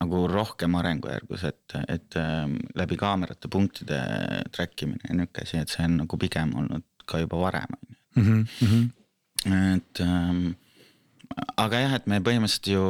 nagu 0.00 0.22
rohkem 0.30 0.74
arengujärgus, 0.80 1.44
et, 1.44 1.74
et 1.92 2.16
ähm, 2.16 2.56
läbi 2.78 2.96
kaamerate 3.00 3.50
punktide 3.52 4.00
track 4.54 4.86
imine 4.86 5.04
ja 5.08 5.16
nihuke 5.16 5.44
asi, 5.44 5.60
et 5.60 5.72
see 5.72 5.84
on 5.84 5.98
nagu 6.04 6.20
pigem 6.20 6.54
olnud 6.56 6.86
ka 7.10 7.20
juba 7.20 7.40
varem 7.42 7.76
on 7.76 7.82
ju. 7.90 7.98
Mhm, 8.20 8.40
mhm. 8.64 9.66
et 9.74 10.00
ähm, 10.04 10.46
aga 11.60 11.82
jah, 11.84 11.96
et 11.98 12.06
me 12.10 12.18
põhimõtteliselt 12.24 12.70
ju 12.72 12.84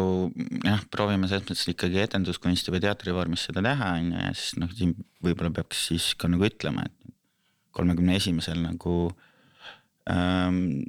jah, 0.65 0.85
proovime 0.93 1.29
selles 1.29 1.45
mõttes 1.45 1.67
ikkagi 1.73 2.01
etenduskunsti 2.05 2.73
või 2.73 2.83
teatrivormis 2.85 3.49
seda 3.49 3.63
teha, 3.65 3.91
on 3.99 4.13
ju, 4.13 4.21
ja 4.23 4.31
siis 4.37 4.61
noh, 4.63 4.71
siin 4.77 4.95
võib-olla 5.25 5.53
peaks 5.61 5.89
siis 5.91 6.13
ka 6.19 6.31
nagu 6.31 6.47
ütlema, 6.49 6.87
et 6.89 7.13
kolmekümne 7.77 8.17
esimesel 8.19 8.63
nagu 8.63 8.95
ähm, 10.11 10.81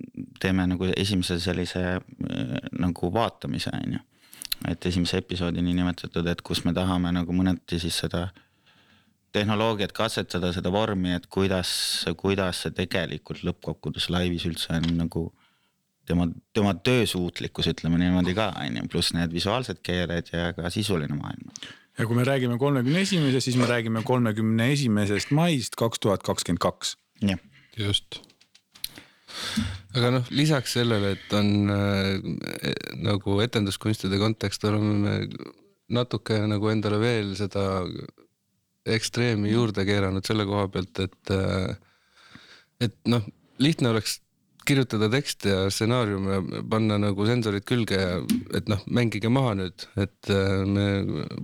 teeme 0.42 0.68
nagu 0.72 0.88
esimese 0.96 1.40
sellise 1.44 1.84
äh, 1.98 2.56
nagu 2.80 3.12
vaatamise, 3.14 3.74
on 3.76 3.98
ju. 3.98 4.06
et 4.72 4.86
esimese 4.86 5.20
episoodi 5.22 5.64
niinimetatud, 5.66 6.28
et 6.32 6.42
kus 6.46 6.64
me 6.66 6.74
tahame 6.78 7.12
nagu 7.14 7.36
mõneti 7.36 7.82
siis 7.82 8.00
seda 8.06 8.30
tehnoloogiat 9.36 9.94
katsetada, 9.96 10.52
seda 10.54 10.72
vormi, 10.72 11.14
et 11.16 11.28
kuidas, 11.32 11.72
kuidas 12.20 12.64
see 12.64 12.74
tegelikult 12.76 13.44
lõppkokkuvõttes 13.48 14.10
laivis 14.12 14.48
üldse 14.48 14.76
on 14.76 14.90
nagu 15.00 15.30
tema, 16.12 16.28
tema 16.56 16.74
töösuutlikkus, 16.76 17.70
ütleme 17.72 18.00
niimoodi 18.02 18.36
ka, 18.38 18.52
on 18.62 18.82
ju, 18.82 18.88
pluss 18.92 19.16
need 19.16 19.34
visuaalsed 19.36 19.82
keeled 19.86 20.32
ja 20.34 20.52
ka 20.58 20.72
sisuline 20.74 21.16
maailm. 21.18 21.48
ja 21.98 22.08
kui 22.08 22.18
me 22.18 22.26
räägime 22.28 22.58
kolmekümne 22.60 23.06
esimesest, 23.06 23.50
siis 23.50 23.60
me 23.60 23.70
räägime 23.70 24.04
kolmekümne 24.08 24.72
esimesest 24.74 25.32
maist 25.36 25.78
kaks 25.80 26.04
tuhat 26.04 26.24
kakskümmend 26.28 26.64
kaks. 26.64 26.98
jah. 27.22 27.40
just. 27.78 28.22
aga 29.96 30.12
noh, 30.18 30.32
lisaks 30.36 30.78
sellele, 30.80 31.16
et 31.16 31.36
on 31.38 31.72
äh, 31.72 32.74
nagu 33.02 33.40
etenduskunstide 33.44 34.20
kontekst, 34.20 34.66
oleme 34.68 34.98
me 35.06 35.16
natuke 35.92 36.40
nagu 36.48 36.72
endale 36.72 37.00
veel 37.02 37.36
seda 37.40 37.86
ekstreemi 38.88 39.52
juurde 39.52 39.86
keeranud 39.86 40.26
selle 40.26 40.48
koha 40.50 40.68
pealt, 40.74 41.00
et, 41.06 41.34
äh, 41.36 41.76
et 42.88 42.98
noh, 43.12 43.26
lihtne 43.62 43.92
oleks 43.94 44.20
kirjutada 44.68 45.10
tekste 45.12 45.52
ja 45.52 45.66
stsenaariume 45.74 46.64
panna 46.70 46.98
nagu 47.02 47.26
sensorid 47.28 47.66
külge 47.68 47.98
ja 47.98 48.16
et 48.58 48.70
noh, 48.72 48.82
mängige 48.94 49.32
maha 49.34 49.56
nüüd, 49.60 49.86
et 50.02 50.32
äh, 50.34 50.64
me 50.68 50.88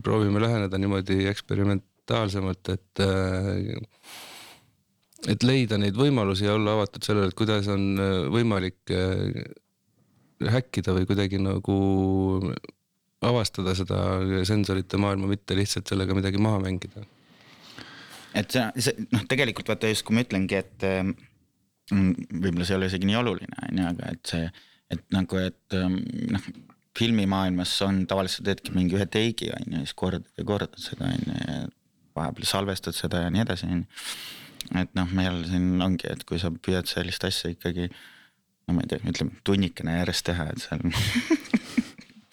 proovime 0.05 0.41
läheneda 0.43 0.79
niimoodi 0.81 1.25
eksperimentaalsemalt, 1.31 2.73
et 2.75 3.03
äh, 3.03 3.77
et 5.33 5.43
leida 5.43 5.79
neid 5.81 5.97
võimalusi 5.97 6.45
ja 6.45 6.55
olla 6.55 6.77
avatud 6.77 7.05
sellele, 7.05 7.31
et 7.31 7.37
kuidas 7.37 7.69
on 7.73 7.87
äh, 7.97 8.17
võimalik 8.33 8.95
häkkida 10.37 10.93
või 10.93 11.07
kuidagi 11.09 11.39
nagu 11.41 11.77
avastada 13.25 13.73
seda 13.73 14.01
sensorite 14.45 14.99
maailma, 15.01 15.31
mitte 15.31 15.57
lihtsalt 15.57 15.89
sellega 15.89 16.13
midagi 16.13 16.37
maha 16.37 16.61
mängida. 16.67 17.01
et 18.37 18.53
see, 18.53 18.67
see 18.77 19.07
noh, 19.09 19.25
tegelikult 19.25 19.73
vaata 19.73 19.89
just, 19.89 20.05
kui 20.05 20.13
ma 20.13 20.21
ütlengi, 20.27 20.61
et 20.61 20.85
Mm, 20.85 21.15
võib-olla 21.91 22.65
see 22.65 22.75
ei 22.75 22.79
ole 22.81 22.89
isegi 22.91 23.09
nii 23.09 23.19
oluline, 23.19 23.59
on 23.67 23.81
ju, 23.81 23.85
aga 23.91 24.09
et 24.15 24.31
see, 24.33 24.49
et 24.93 25.03
nagu, 25.15 25.39
et 25.39 25.77
ähm, 25.77 25.99
noh, 26.33 26.49
filmimaailmas 26.97 27.75
on 27.85 28.01
tavaliselt 28.09 28.47
teedki 28.47 28.73
mingi 28.75 28.97
ühe 28.97 29.05
teigi 29.11 29.51
on 29.53 29.77
ju, 29.77 29.83
siis 29.85 29.97
kordad 29.97 30.25
ja 30.37 30.45
kordad 30.47 30.77
seda 30.81 31.11
on 31.11 31.23
ju 31.27 31.37
ja 31.37 31.61
vahepeal 32.17 32.49
salvestad 32.49 32.97
seda 32.97 33.23
ja 33.25 33.31
nii 33.33 33.43
edasi 33.45 33.69
on 33.69 33.83
ju. 33.83 34.05
et 34.81 34.93
noh, 34.97 35.11
meil 35.15 35.43
siin 35.49 35.75
ongi, 35.83 36.09
et 36.11 36.23
kui 36.27 36.41
sa 36.41 36.51
püüad 36.51 36.89
sellist 36.89 37.27
asja 37.27 37.53
ikkagi 37.53 37.89
no 37.91 38.75
ma 38.75 38.83
ei 38.83 38.91
tea, 38.91 39.03
ütleme 39.07 39.37
tunnikene 39.47 39.99
järjest 39.99 40.27
teha, 40.31 40.49
et 40.51 40.63
seal 40.65 40.83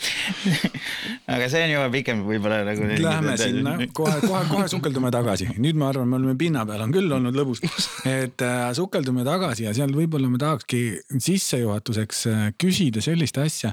aga 1.35 1.49
see 1.53 1.65
on 1.67 1.73
juba 1.75 1.91
pigem 1.93 2.25
võib-olla 2.27 2.63
nagu. 2.67 2.89
Lähme 3.05 3.37
sinna. 3.41 3.77
kohe, 3.97 4.17
kohe, 4.25 4.43
kohe 4.51 4.67
sukeldume 4.73 5.13
tagasi, 5.15 5.49
nüüd 5.59 5.79
ma 5.81 5.91
arvan, 5.93 6.11
me 6.11 6.21
oleme 6.21 6.37
pinna 6.41 6.65
peal, 6.69 6.85
on 6.87 6.95
küll 6.95 7.13
olnud 7.19 7.37
lõbus. 7.37 7.63
et 8.09 8.45
äh, 8.45 8.67
sukeldume 8.77 9.27
tagasi 9.27 9.69
ja 9.69 9.75
seal 9.77 9.95
võib-olla 9.97 10.31
ma 10.33 10.41
tahakski 10.43 10.83
sissejuhatuseks 11.15 12.27
äh, 12.31 12.45
küsida 12.61 13.03
sellist 13.05 13.39
asja, 13.43 13.73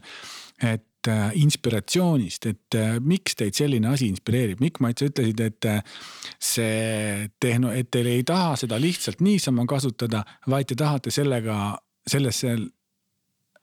et 0.61 1.09
äh, 1.09 1.29
inspiratsioonist, 1.41 2.49
et 2.51 2.79
äh, 2.79 2.97
miks 3.03 3.37
teid 3.39 3.57
selline 3.57 3.91
asi 3.91 4.09
inspireerib, 4.11 4.61
Mikk 4.63 4.81
Mait, 4.83 4.99
sa 4.99 5.09
ütlesid, 5.09 5.41
et 5.45 5.69
see 6.41 7.29
tehno, 7.41 7.73
et 7.75 7.89
te 7.91 8.03
ei 8.05 8.25
taha 8.27 8.55
seda 8.59 8.79
lihtsalt 8.81 9.23
niisama 9.25 9.65
kasutada, 9.69 10.23
vaid 10.51 10.69
te 10.71 10.77
tahate 10.79 11.13
sellega, 11.13 11.57
sellesse 12.09 12.55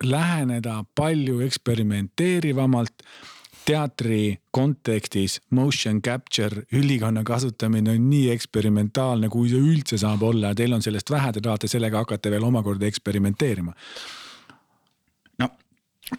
läheneda 0.05 0.85
palju 0.95 1.40
eksperimenteerivamalt. 1.40 3.05
teatri 3.69 4.38
kontekstis 4.50 5.40
motion 5.50 5.99
capture 6.02 6.62
ülikonna 6.73 7.21
kasutamine 7.25 7.90
on 7.90 8.07
nii 8.11 8.31
eksperimentaalne, 8.33 9.28
kui 9.28 9.50
see 9.50 9.61
üldse 9.61 9.99
saab 10.00 10.23
olla 10.25 10.55
ja 10.55 10.57
teil 10.57 10.73
on 10.73 10.81
sellest 10.83 11.11
vähe, 11.11 11.33
te 11.33 11.43
tahate 11.45 11.69
sellega 11.69 12.00
hakata 12.00 12.31
veel 12.33 12.47
omakorda 12.49 12.88
eksperimenteerima 12.88 13.75
no 15.38 15.50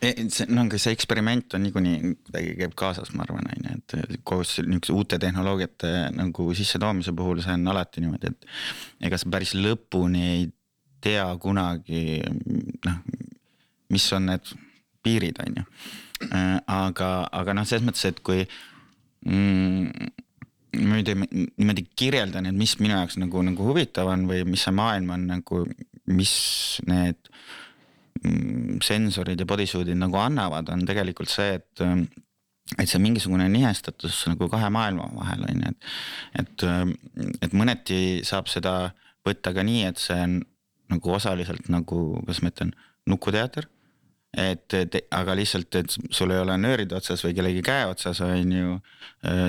e, 0.02 0.12
see, 0.30 0.46
no 0.50 0.68
aga 0.68 0.78
see 0.82 0.94
eksperiment 0.94 1.58
on 1.58 1.66
niikuinii 1.66 2.14
kuidagi 2.28 2.54
käib 2.62 2.76
kaasas, 2.78 3.10
ma 3.16 3.26
arvan, 3.26 3.50
on 3.50 3.66
ju, 3.72 3.80
et 3.80 4.22
koos 4.24 4.60
niisuguse 4.62 4.94
uute 4.94 5.20
tehnoloogiate 5.22 5.94
nagu 6.20 6.50
sissetoomise 6.60 7.16
puhul 7.18 7.42
see 7.46 7.56
on 7.58 7.68
alati 7.74 8.06
niimoodi, 8.06 8.30
et 8.30 9.10
ega 9.10 9.18
sa 9.18 9.32
päris 9.34 9.56
lõpuni 9.58 10.26
ei 10.36 10.48
tea 11.02 11.26
kunagi 11.42 12.20
noh, 12.86 13.02
mis 13.94 14.08
on 14.16 14.30
need 14.30 14.54
piirid, 15.06 15.40
on 15.46 15.62
ju. 15.62 15.68
Äh, 16.30 16.58
aga, 16.68 17.10
aga 17.32 17.56
noh, 17.56 17.68
selles 17.68 17.86
mõttes, 17.88 18.04
et 18.10 18.20
kui 18.26 18.44
mm, 19.26 20.10
niimoodi, 20.76 21.16
niimoodi 21.58 21.86
kirjeldan, 21.98 22.50
et 22.50 22.58
mis 22.58 22.76
minu 22.82 22.98
jaoks 22.98 23.18
nagu, 23.22 23.44
nagu 23.46 23.70
huvitav 23.70 24.12
on 24.12 24.28
või 24.30 24.44
mis 24.48 24.66
see 24.68 24.76
maailm 24.76 25.14
on 25.16 25.26
nagu, 25.32 25.64
mis 26.12 26.34
need 26.90 27.32
mm, 28.24 28.82
sensorid 28.86 29.40
ja 29.40 29.48
bodysuit'id 29.50 30.00
nagu 30.00 30.20
annavad, 30.22 30.72
on 30.74 30.86
tegelikult 30.90 31.32
see, 31.32 31.60
et 31.60 31.86
et 32.78 32.86
see 32.86 33.00
mingisugune 33.02 33.48
nihestatus 33.50 34.28
nagu 34.30 34.46
kahe 34.52 34.68
maailma 34.70 35.08
vahel 35.16 35.48
on 35.48 35.64
ju, 35.64 35.72
et 35.72 36.44
et, 36.44 36.66
et 37.48 37.56
mõneti 37.58 38.22
saab 38.28 38.52
seda 38.52 38.92
võtta 39.26 39.56
ka 39.56 39.64
nii, 39.66 39.88
et 39.90 39.98
see 39.98 40.20
on 40.22 40.38
nagu 40.90 41.16
osaliselt 41.16 41.70
nagu, 41.70 42.04
kuidas 42.22 42.44
ma 42.44 42.52
ütlen, 42.54 42.76
nukuteater 43.10 43.66
et, 44.38 44.74
et 44.74 45.00
aga 45.16 45.36
lihtsalt, 45.38 45.76
et 45.76 45.96
sul 46.12 46.32
ei 46.32 46.42
ole 46.42 46.58
nöörid 46.62 46.94
otsas 46.94 47.24
või 47.26 47.36
kellegi 47.38 47.64
käe 47.66 47.88
otsas 47.90 48.22
on 48.26 48.54
ju 48.54 48.78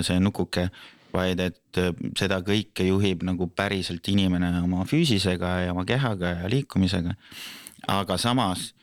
see 0.06 0.20
nukuke, 0.22 0.68
vaid 1.12 1.40
et 1.42 1.80
seda 2.18 2.40
kõike 2.46 2.86
juhib 2.86 3.24
nagu 3.26 3.48
päriselt 3.52 4.06
inimene 4.08 4.52
oma 4.62 4.86
füüsisega 4.88 5.54
ja 5.66 5.72
oma 5.74 5.84
kehaga 5.84 6.36
ja 6.42 6.50
liikumisega. 6.50 7.14
aga 7.88 8.16
samas, 8.18 8.74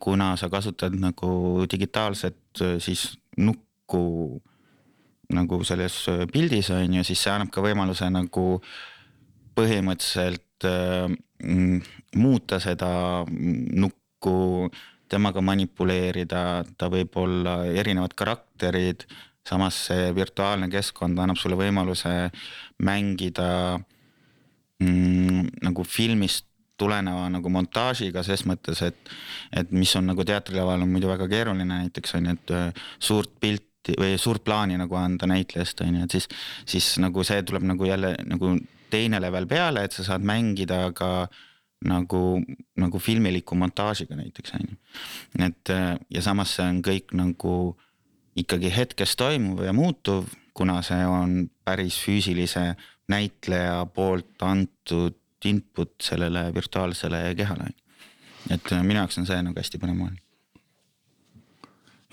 kuna 0.00 0.36
sa 0.36 0.48
kasutad 0.48 0.94
nagu 0.94 1.66
digitaalset 1.70 2.62
siis 2.78 3.18
nukku 3.36 4.40
nagu 5.34 5.64
selles 5.64 6.04
pildis 6.32 6.70
on 6.74 6.94
ju, 6.98 7.04
siis 7.06 7.22
see 7.22 7.32
annab 7.32 7.52
ka 7.54 7.62
võimaluse 7.64 8.08
nagu 8.12 8.60
põhimõtteliselt 9.58 10.66
äh, 10.66 11.10
muuta 12.16 12.60
seda 12.62 12.90
nukku 13.30 14.70
temaga 15.10 15.42
manipuleerida, 15.44 16.42
ta 16.78 16.88
võib 16.92 17.16
olla 17.20 17.60
erinevad 17.66 18.14
karakterid, 18.18 19.06
samas 19.46 19.78
see 19.88 20.10
virtuaalne 20.14 20.68
keskkond 20.70 21.18
annab 21.18 21.38
sulle 21.40 21.58
võimaluse 21.58 22.12
mängida 22.86 23.48
mm, 24.82 25.48
nagu 25.66 25.84
filmist 25.88 26.46
tuleneva 26.80 27.26
nagu 27.32 27.52
montaažiga 27.52 28.22
ses 28.24 28.46
mõttes, 28.48 28.80
et, 28.86 29.10
et 29.52 29.72
mis 29.74 29.90
on 29.98 30.06
nagu 30.12 30.24
teatrilaval 30.24 30.86
on 30.86 30.92
muidu 30.92 31.10
väga 31.10 31.28
keeruline 31.28 31.68
näiteks 31.68 32.16
on 32.16 32.30
ju, 32.30 32.36
et 32.38 32.54
äh, 32.56 32.86
suurt 33.02 33.34
pilti 33.40 33.96
või 34.00 34.16
suurt 34.20 34.44
plaani 34.46 34.78
nagu 34.80 34.96
anda 34.96 35.28
näitlejast 35.28 35.82
on 35.84 35.98
ju, 35.98 36.06
et 36.06 36.16
siis, 36.16 36.28
siis 36.68 36.94
nagu 37.02 37.24
see 37.26 37.42
tuleb 37.44 37.66
nagu 37.68 37.88
jälle 37.88 38.14
nagu 38.28 38.54
teine 38.90 39.20
level 39.22 39.46
peale, 39.50 39.84
et 39.86 39.94
sa 39.94 40.06
saad 40.06 40.24
mängida 40.26 40.86
ka 40.96 41.10
äh, 41.26 41.44
nagu, 41.84 42.40
nagu 42.76 42.98
filmiliku 42.98 43.56
montaažiga 43.56 44.16
näiteks 44.16 44.52
on 44.58 44.66
ju. 44.68 44.76
et 45.46 45.72
ja 46.10 46.22
samas 46.22 46.56
see 46.56 46.66
on 46.66 46.82
kõik 46.84 47.14
nagu 47.16 47.54
ikkagi 48.36 48.70
hetkes 48.74 49.16
toimuv 49.16 49.64
ja 49.64 49.72
muutuv, 49.72 50.28
kuna 50.54 50.80
see 50.86 51.00
on 51.06 51.50
päris 51.64 51.98
füüsilise 52.04 52.74
näitleja 53.10 53.84
poolt 53.94 54.42
antud 54.44 55.16
input 55.44 55.94
sellele 56.02 56.50
virtuaalsele 56.54 57.34
kehale. 57.36 57.70
et 58.50 58.72
minu 58.82 59.00
jaoks 59.00 59.18
on 59.18 59.28
see 59.28 59.42
nagu 59.42 59.56
hästi 59.56 59.80
põnev 59.80 59.96
maailm. 59.98 60.18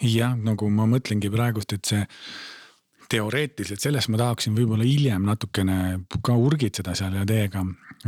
jah, 0.01 0.35
nagu 0.35 0.69
ma 0.69 0.87
mõtlengi 0.89 1.31
praegust, 1.33 1.73
et 1.73 1.85
see 1.91 2.05
teoreetiliselt, 3.11 3.79
sellest 3.79 4.11
ma 4.11 4.19
tahaksin 4.19 4.55
võib-olla 4.55 4.83
hiljem 4.83 5.23
natukene 5.27 5.77
ka 6.23 6.35
urgitseda 6.35 6.95
seal 6.95 7.15
ja 7.15 7.23
teiega, 7.27 7.63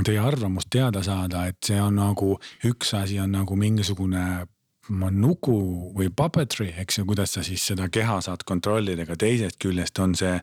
teie 0.05 0.19
arvamust 0.19 0.69
teada 0.69 1.03
saada, 1.03 1.47
et 1.47 1.57
see 1.65 1.79
on 1.81 1.95
nagu, 1.99 2.37
üks 2.69 2.93
asi 2.97 3.19
on 3.19 3.31
nagu 3.37 3.55
mingisugune 3.59 4.45
nuku 4.89 5.55
või 5.93 6.09
puppetry, 6.09 6.71
eks 6.81 6.99
ju, 6.99 7.05
kuidas 7.05 7.35
sa 7.37 7.43
siis 7.45 7.63
seda 7.71 7.89
keha 7.93 8.19
saad 8.25 8.43
kontrollida, 8.47 9.05
aga 9.05 9.17
teisest 9.19 9.59
küljest 9.61 9.99
on 10.01 10.15
see 10.17 10.37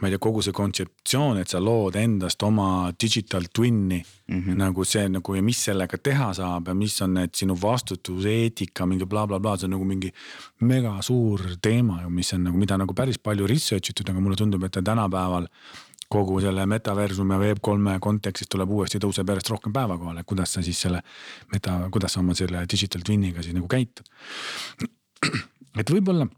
ma 0.00 0.08
ei 0.08 0.14
tea, 0.14 0.20
kogu 0.22 0.40
see 0.44 0.54
kontseptsioon, 0.56 1.40
et 1.42 1.50
sa 1.52 1.60
lood 1.60 1.96
endast 2.00 2.42
oma 2.46 2.92
digital 2.96 3.44
twin'i 3.52 3.98
mm 4.00 4.38
-hmm. 4.40 4.56
nagu 4.56 4.84
see 4.84 5.08
nagu 5.08 5.34
ja 5.34 5.42
mis 5.42 5.64
sellega 5.64 5.98
teha 5.98 6.32
saab 6.34 6.68
ja 6.68 6.74
mis 6.74 7.00
on 7.02 7.14
need 7.14 7.34
sinu 7.34 7.56
vastutus, 7.62 8.24
eetika, 8.24 8.86
mingi 8.86 9.04
blablabla 9.04 9.40
bla, 9.40 9.50
bla, 9.50 9.58
see 9.58 9.66
on 9.66 9.70
nagu 9.76 9.84
mingi 9.84 10.12
mega 10.60 10.96
suur 11.02 11.40
teema 11.62 12.02
ju, 12.02 12.10
mis 12.10 12.32
on 12.32 12.44
nagu, 12.44 12.58
mida 12.58 12.76
nagu 12.76 12.94
päris 12.94 13.18
palju 13.18 13.46
research 13.46 13.90
itud, 13.90 14.08
aga 14.08 14.20
mulle 14.20 14.36
tundub, 14.36 14.64
et 14.64 14.72
tänapäeval 14.84 15.48
kogu 16.12 16.40
selle 16.44 16.66
metaversum 16.68 17.32
ja 17.32 17.40
Web3 17.40 17.96
kontekstis 18.04 18.50
tuleb 18.52 18.70
uuesti 18.76 19.00
tõuseb 19.02 19.32
järjest 19.32 19.52
rohkem 19.54 19.72
päevakohale, 19.74 20.26
kuidas 20.28 20.54
sa 20.56 20.64
siis 20.64 20.80
selle 20.84 21.00
meta, 21.52 21.78
kuidas 21.94 22.16
sa 22.16 22.20
oma 22.20 22.36
selle 22.38 22.66
digital 22.70 23.04
twin'iga 23.06 23.44
siis 23.44 23.56
nagu 23.56 23.70
käitud. 23.70 24.06
et 25.80 25.92
võib-olla 25.92 26.28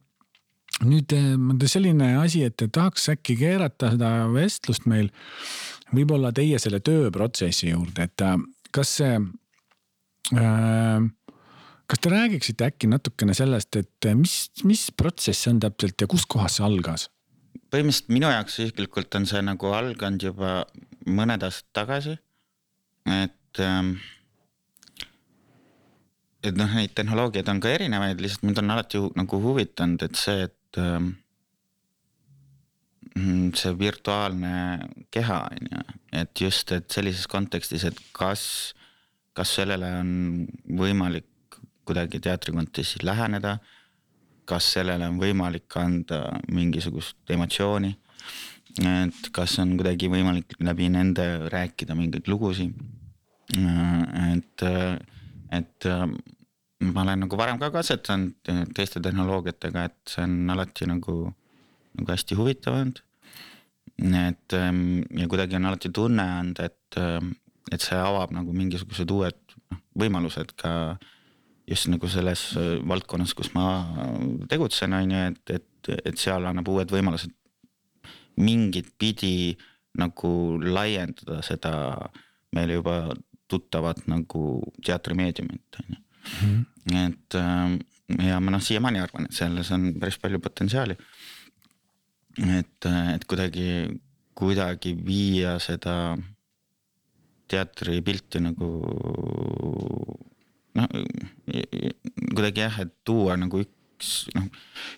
nüüd 0.82 1.14
eh, 1.14 1.68
selline 1.70 2.14
asi, 2.18 2.42
et 2.46 2.66
tahaks 2.66 3.08
äkki 3.14 3.36
keerata 3.38 3.92
seda 3.94 4.10
vestlust 4.32 4.88
meil 4.90 5.10
võib-olla 5.94 6.32
teie 6.34 6.58
selle 6.62 6.80
tööprotsessi 6.84 7.70
juurde, 7.70 8.08
et 8.08 8.24
äh, 8.24 8.38
kas 8.74 8.96
see 9.00 9.18
äh,. 10.34 11.10
kas 11.84 12.00
te 12.00 12.10
räägiksite 12.10 12.70
äkki 12.70 12.88
natukene 12.90 13.36
sellest, 13.36 13.76
et 13.76 14.08
mis, 14.16 14.48
mis 14.64 14.88
protsess 14.96 15.44
see 15.44 15.52
on 15.52 15.60
täpselt 15.62 16.00
ja 16.00 16.08
kuskohast 16.10 16.58
see 16.58 16.66
algas? 16.66 17.10
Põhimõtteliselt 17.74 18.14
minu 18.14 18.30
jaoks 18.30 18.60
isiklikult 18.62 19.18
on 19.18 19.28
see 19.28 19.42
nagu 19.42 19.74
alganud 19.74 20.22
juba 20.30 20.56
mõned 21.04 21.42
aastad 21.44 21.72
tagasi. 21.82 22.18
et 23.10 23.60
ähm, 23.60 23.96
et 26.44 26.56
noh, 26.56 26.70
neid 26.76 26.94
tehnoloogiaid 26.94 27.48
on 27.48 27.60
ka 27.60 27.72
erinevaid, 27.72 28.20
lihtsalt 28.20 28.44
mind 28.46 28.60
on 28.60 28.70
alati 28.74 29.00
nagu 29.16 29.40
huvitanud, 29.40 30.02
et 30.06 30.16
see, 30.20 30.44
et 30.44 30.58
Ähm, 30.78 31.10
mm, 33.14 33.52
see 33.54 33.78
virtuaalne 33.78 34.54
keha 35.14 35.38
on 35.50 35.68
ju, 35.70 35.82
et 36.12 36.40
just, 36.40 36.72
et 36.72 36.90
sellises 36.90 37.28
kontekstis, 37.30 37.84
et 37.86 38.00
kas, 38.16 38.74
kas 39.34 39.54
sellele 39.60 39.90
on 40.00 40.10
võimalik 40.80 41.60
kuidagi 41.86 42.20
teatri 42.24 42.54
kontekstis 42.56 43.04
läheneda. 43.06 43.58
Kas 44.48 44.72
sellele 44.76 45.08
on 45.08 45.20
võimalik 45.20 45.76
anda 45.80 46.26
mingisugust 46.48 47.16
emotsiooni. 47.30 47.94
et 48.82 49.28
kas 49.32 49.58
on 49.62 49.76
kuidagi 49.78 50.08
võimalik 50.10 50.56
läbi 50.60 50.88
nende 50.90 51.48
rääkida 51.52 51.94
mingeid 51.94 52.28
lugusid. 52.28 52.74
et, 53.54 54.62
et 55.52 55.90
ma 56.92 57.02
olen 57.04 57.24
nagu 57.24 57.38
varem 57.38 57.58
ka 57.60 57.70
katsetanud 57.74 58.52
teiste 58.76 59.00
tehnoloogiatega, 59.04 59.84
et 59.88 60.14
see 60.14 60.24
on 60.26 60.50
alati 60.54 60.88
nagu, 60.90 61.16
nagu 61.98 62.12
hästi 62.12 62.38
huvitav 62.38 62.78
olnud. 62.80 63.00
et 64.02 64.52
ähm, 64.58 65.02
ja 65.14 65.28
kuidagi 65.28 65.56
on 65.56 65.66
alati 65.70 65.90
tunne 65.94 66.24
olnud, 66.40 66.60
et, 66.60 66.98
ähm, 66.98 67.34
et 67.70 67.80
see 67.80 67.96
avab 67.96 68.32
nagu 68.34 68.52
mingisugused 68.52 69.10
uued 69.10 69.38
noh, 69.70 69.82
võimalused 70.02 70.56
ka 70.58 70.96
just 71.68 71.88
nagu 71.88 72.08
selles 72.12 72.42
äh, 72.60 72.74
valdkonnas, 72.88 73.34
kus 73.36 73.52
ma 73.54 73.68
tegutsen, 74.50 74.92
on 74.96 75.14
ju, 75.14 75.22
et, 75.30 75.54
et, 75.60 75.92
et 76.10 76.20
seal 76.20 76.44
annab 76.48 76.68
uued 76.68 76.92
võimalused 76.92 77.32
mingit 78.40 78.90
pidi 78.98 79.54
nagu 79.98 80.58
laiendada 80.58 81.38
seda 81.46 81.74
meile 82.54 82.80
juba 82.80 82.98
tuttavat 83.50 84.04
nagu 84.10 84.44
teatrimeediumit, 84.84 85.80
on 85.80 85.94
ju. 85.94 86.00
-hmm. 86.24 86.64
et 87.06 87.34
äh, 87.34 87.78
ja 88.28 88.40
ma 88.40 88.50
noh, 88.50 88.62
siiamaani 88.62 89.00
arvan, 89.00 89.28
et 89.28 89.36
selles 89.36 89.70
on 89.72 89.92
päris 90.00 90.18
palju 90.18 90.40
potentsiaali. 90.40 90.96
et, 92.58 92.86
äh, 92.86 93.14
et 93.14 93.24
kuidagi, 93.24 94.00
kuidagi 94.34 94.96
viia 95.06 95.58
seda 95.58 96.16
teatripilti 97.48 98.40
nagu 98.40 98.70
noh, 100.78 100.88
kuidagi 102.34 102.64
jah, 102.64 102.78
et 102.84 102.92
tuua 103.06 103.38
nagu 103.40 103.62
üks 103.62 104.14
noh, 104.34 104.46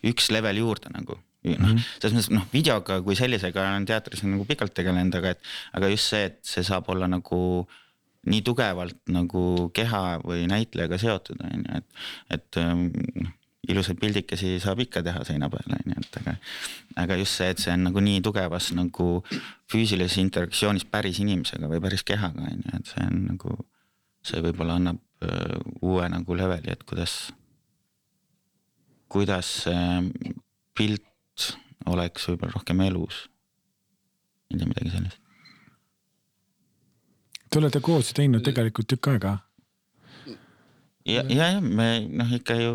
üks 0.07 0.31
level 0.35 0.63
juurde 0.63 0.93
nagu 0.95 1.19
noh 1.47 1.55
mm 1.55 1.77
-hmm., 1.77 1.83
selles 2.01 2.15
mõttes 2.17 2.31
noh, 2.35 2.47
videoga 2.53 3.01
kui 3.07 3.15
sellisega 3.15 3.63
olen 3.63 3.87
teatris 3.87 4.25
nagu 4.27 4.45
pikalt 4.45 4.75
tegelenud, 4.75 5.15
aga 5.15 5.37
et, 5.37 5.43
aga 5.79 5.91
just 5.93 6.11
see, 6.11 6.25
et 6.31 6.39
see 6.43 6.65
saab 6.67 6.89
olla 6.91 7.07
nagu 7.07 7.39
nii 8.27 8.43
tugevalt 8.43 8.99
nagu 9.15 9.71
keha 9.71 10.19
või 10.25 10.49
näitlejaga 10.51 10.99
seotud, 10.99 11.39
on 11.47 11.63
ju, 11.63 11.77
et, 11.79 11.87
et 12.35 12.63
ähm, 12.63 12.89
noh 13.23 13.35
ilusaid 13.67 13.99
pildikesi 14.01 14.57
saab 14.63 14.81
ikka 14.85 15.03
teha 15.07 15.23
seina 15.27 15.49
peal, 15.51 15.73
on 15.75 15.93
ju, 15.93 16.03
et 16.03 16.19
aga, 16.21 16.35
aga 17.03 17.17
just 17.21 17.41
see, 17.41 17.49
et 17.51 17.63
see 17.63 17.73
on 17.75 17.87
nagu 17.89 18.03
nii 18.03 18.21
tugevas 18.25 18.71
nagu 18.77 19.09
füüsilises 19.73 20.21
interaktsioonis 20.23 20.87
päris 20.91 21.21
inimesega 21.23 21.71
või 21.71 21.81
päris 21.83 22.07
kehaga, 22.07 22.47
on 22.47 22.63
ju, 22.63 22.77
et 22.79 22.93
see 22.93 23.07
on 23.07 23.25
nagu, 23.33 23.57
see 24.27 24.43
võib-olla 24.45 24.79
annab 24.81 25.03
uue 25.81 26.09
nagu 26.13 26.37
leveli, 26.37 26.73
et 26.73 26.83
kuidas, 26.89 27.33
kuidas 29.09 29.49
see 29.65 30.35
pilt 30.77 31.53
oleks 31.87 32.29
võib-olla 32.29 32.57
rohkem 32.57 32.83
elus. 32.85 33.27
ei 34.51 34.59
tea, 34.59 34.69
midagi 34.69 34.93
sellist 34.93 35.23
Te 37.47 37.61
olete 37.61 37.81
koos 37.81 38.11
teinud 38.13 38.43
tegelikult 38.45 38.89
tükk 38.91 39.09
aega. 39.15 39.37
ja, 41.07 41.23
ja, 41.23 41.53
ja 41.55 41.61
me 41.61 42.07
noh, 42.11 42.33
ikka 42.37 42.57
ju 42.59 42.73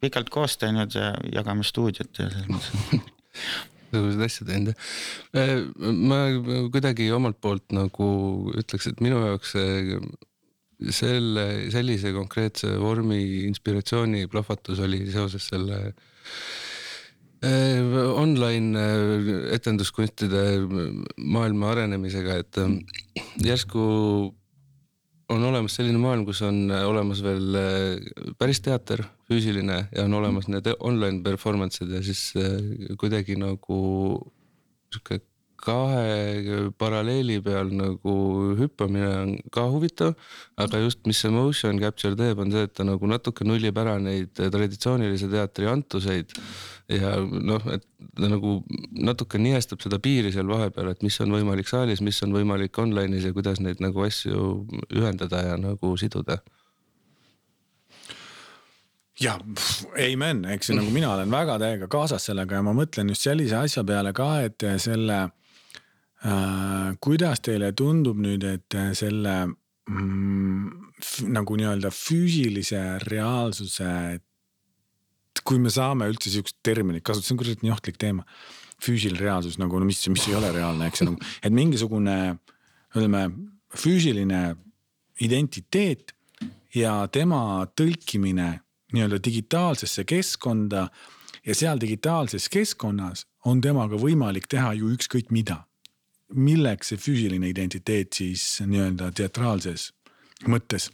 pikalt 0.00 0.30
koos 0.30 0.58
teinud 0.60 0.94
ja 0.94 1.14
jagame 1.32 1.64
stuudiot 1.64 2.20
ja 2.20 2.28
selles 2.30 2.50
mõttes. 2.52 3.00
igasuguseid 3.96 4.24
asju 4.26 4.46
teinud 4.48 4.72
jah. 4.72 5.62
ma 6.10 6.20
kuidagi 6.72 7.08
omalt 7.14 7.40
poolt 7.40 7.74
nagu 7.76 8.08
ütleks, 8.56 8.90
et 8.90 9.02
minu 9.04 9.20
jaoks 9.24 9.54
see 9.56 10.00
selle, 10.92 11.70
sellise 11.72 12.12
konkreetse 12.14 12.74
vormi 12.80 13.18
inspiratsiooni 13.46 14.26
plahvatus 14.32 14.80
oli 14.84 15.04
seoses 15.10 15.48
selle 15.50 15.78
eh, 17.40 17.80
online 18.12 18.80
eh, 18.80 19.30
etenduskunstide 19.56 20.42
maailma 21.16 21.72
arenemisega, 21.72 22.40
et 22.42 22.60
eh, 22.60 22.74
järsku 23.48 23.86
on 25.32 25.42
olemas 25.42 25.74
selline 25.74 25.98
maailm, 25.98 26.26
kus 26.28 26.44
on 26.46 26.68
olemas 26.70 27.22
veel 27.24 27.56
päris 28.38 28.60
teater, 28.62 29.02
füüsiline 29.26 29.80
ja 29.90 30.04
on 30.04 30.14
olemas 30.14 30.46
need 30.52 30.68
online 30.78 31.24
performance'id 31.24 31.96
ja 31.96 32.02
siis 32.04 32.28
kuidagi 33.00 33.34
nagu 33.40 33.80
sihuke 34.92 35.18
kahe 35.60 36.70
paralleeli 36.78 37.38
peal 37.44 37.70
nagu 37.74 38.14
hüppamine 38.58 39.10
on 39.22 39.34
ka 39.52 39.66
huvitav, 39.72 40.14
aga 40.56 40.80
just, 40.84 41.02
mis 41.08 41.20
see 41.22 41.32
motion 41.34 41.80
capture 41.82 42.16
teeb, 42.18 42.40
on 42.42 42.52
see, 42.54 42.66
et 42.68 42.74
ta 42.76 42.86
nagu 42.86 43.10
natuke 43.10 43.46
nullib 43.48 43.78
ära 43.82 43.96
neid 44.02 44.34
traditsioonilise 44.36 45.30
teatri 45.32 45.70
antuseid 45.70 46.34
ja 46.92 47.16
noh, 47.22 47.64
et 47.72 47.86
ta 48.16 48.30
nagu 48.30 48.58
natuke 48.94 49.40
nihestab 49.42 49.82
seda 49.84 49.98
piiri 50.02 50.34
seal 50.34 50.48
vahepeal, 50.50 50.92
et 50.92 51.02
mis 51.06 51.16
on 51.24 51.34
võimalik 51.34 51.70
saalis, 51.70 52.04
mis 52.04 52.20
on 52.26 52.36
võimalik 52.36 52.78
online'is 52.82 53.26
ja 53.26 53.34
kuidas 53.36 53.62
neid 53.64 53.82
nagu 53.84 54.06
asju 54.06 54.66
ühendada 54.94 55.42
ja 55.50 55.58
nagu 55.60 55.96
siduda 56.00 56.40
ja 59.20 59.38
amen, 60.12 60.44
eks 60.44 60.70
ju 60.70 60.76
nagu 60.76 60.92
mina 60.92 61.14
olen 61.14 61.30
väga 61.32 61.58
täiega 61.60 61.88
kaasas 61.88 62.28
sellega 62.28 62.58
ja 62.58 62.64
ma 62.64 62.74
mõtlen 62.76 63.10
just 63.12 63.24
sellise 63.24 63.56
asja 63.56 63.84
peale 63.84 64.12
ka, 64.16 64.30
et 64.44 64.66
selle. 64.82 65.26
Kuidas 67.00 67.42
teile 67.44 67.72
tundub 67.76 68.18
nüüd, 68.22 68.44
et 68.48 68.76
selle 68.96 69.34
mm, 69.46 70.70
nagu 71.32 71.58
nii-öelda 71.60 71.92
füüsilise 71.94 72.98
reaalsuse. 73.06 74.20
kui 75.46 75.58
me 75.62 75.70
saame 75.70 76.08
üldse 76.10 76.30
sihukest 76.32 76.56
terminit 76.64 77.04
kasutada, 77.04 77.26
see 77.28 77.34
on 77.34 77.38
kurat 77.38 77.62
nii 77.62 77.72
ohtlik 77.74 77.98
teema. 77.98 78.24
füüsiline 78.82 79.20
reaalsus 79.20 79.58
nagu 79.58 79.78
no 79.78 79.86
mis, 79.88 80.02
mis 80.08 80.28
ei 80.28 80.34
ole 80.36 80.50
reaalne, 80.52 80.88
eks 80.88 81.00
ju 81.00 81.06
nagu, 81.10 81.20
et 81.42 81.52
mingisugune 81.52 82.38
ütleme 82.96 83.22
füüsiline 83.76 84.56
identiteet 85.20 86.12
ja 86.74 87.06
tema 87.12 87.66
tõlkimine 87.76 88.48
nii-öelda 88.92 89.20
digitaalsesse 89.24 90.04
keskkonda 90.04 90.88
ja 91.46 91.54
seal 91.54 91.80
digitaalses 91.80 92.48
keskkonnas 92.52 93.26
on 93.46 93.60
temaga 93.60 93.98
võimalik 94.00 94.48
teha 94.50 94.74
ju 94.74 94.90
ükskõik 94.94 95.30
mida. 95.30 95.65
Milleks 96.34 96.92
see 96.92 96.98
füüsiline 97.00 97.48
identiteet 97.52 98.16
siis 98.18 98.44
nii-öelda 98.66 99.12
teatraalses 99.14 99.90
mõttes, 100.50 100.90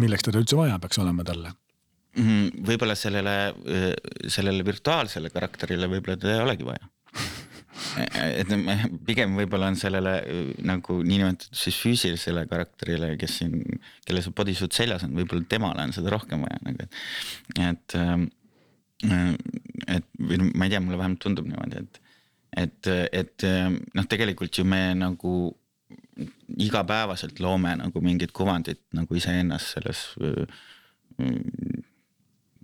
milleks 0.00 0.26
teda 0.26 0.42
üldse 0.42 0.58
vaja 0.58 0.78
peaks 0.82 1.00
olema 1.02 1.24
talle? 1.26 1.52
Mhm, 2.16 2.62
võib-olla 2.64 2.94
sellele, 2.96 3.34
sellele 4.32 4.64
virtuaalsele 4.64 5.28
karakterile 5.34 5.88
võib-olla 5.90 6.16
teda 6.20 6.38
ei 6.38 6.44
olegi 6.46 6.64
vaja. 6.64 6.86
et 8.40 8.48
me- 8.56 8.78
pigem 9.08 9.36
võib-olla 9.36 9.68
on 9.72 9.76
sellele 9.76 10.14
äh, 10.22 10.48
nagu 10.64 10.96
niinimetatud 11.04 11.58
siis 11.60 11.76
füüsilisele 11.82 12.46
karakterile, 12.48 13.12
kes 13.20 13.36
siin, 13.42 13.60
kellel 14.08 14.24
see 14.24 14.32
bodysuit 14.36 14.76
seljas 14.76 15.04
on, 15.04 15.12
võib-olla 15.18 15.44
temale 15.50 15.84
on 15.84 15.92
seda 15.96 16.12
rohkem 16.14 16.46
vaja 16.46 16.62
nagu, 16.64 16.86
et, 16.86 16.98
et 17.68 17.98
äh, 18.00 18.26
et 19.92 20.06
või 20.16 20.38
ma 20.56 20.64
ei 20.66 20.72
tea, 20.72 20.80
mulle 20.80 20.96
vähemalt 20.96 21.20
tundub 21.20 21.44
niimoodi, 21.50 21.82
et, 21.84 22.00
et, 22.56 22.90
et 23.12 23.46
äh, 23.46 23.70
noh, 23.70 24.08
tegelikult 24.08 24.58
ju 24.58 24.64
me 24.68 24.82
nagu 24.96 25.36
igapäevaselt 26.56 27.40
loome 27.44 27.74
nagu 27.76 28.00
mingit 28.00 28.32
kuvandit 28.32 28.80
nagu 28.96 29.18
iseennast 29.18 29.74
selles 29.76 30.00
öö, 30.16 30.46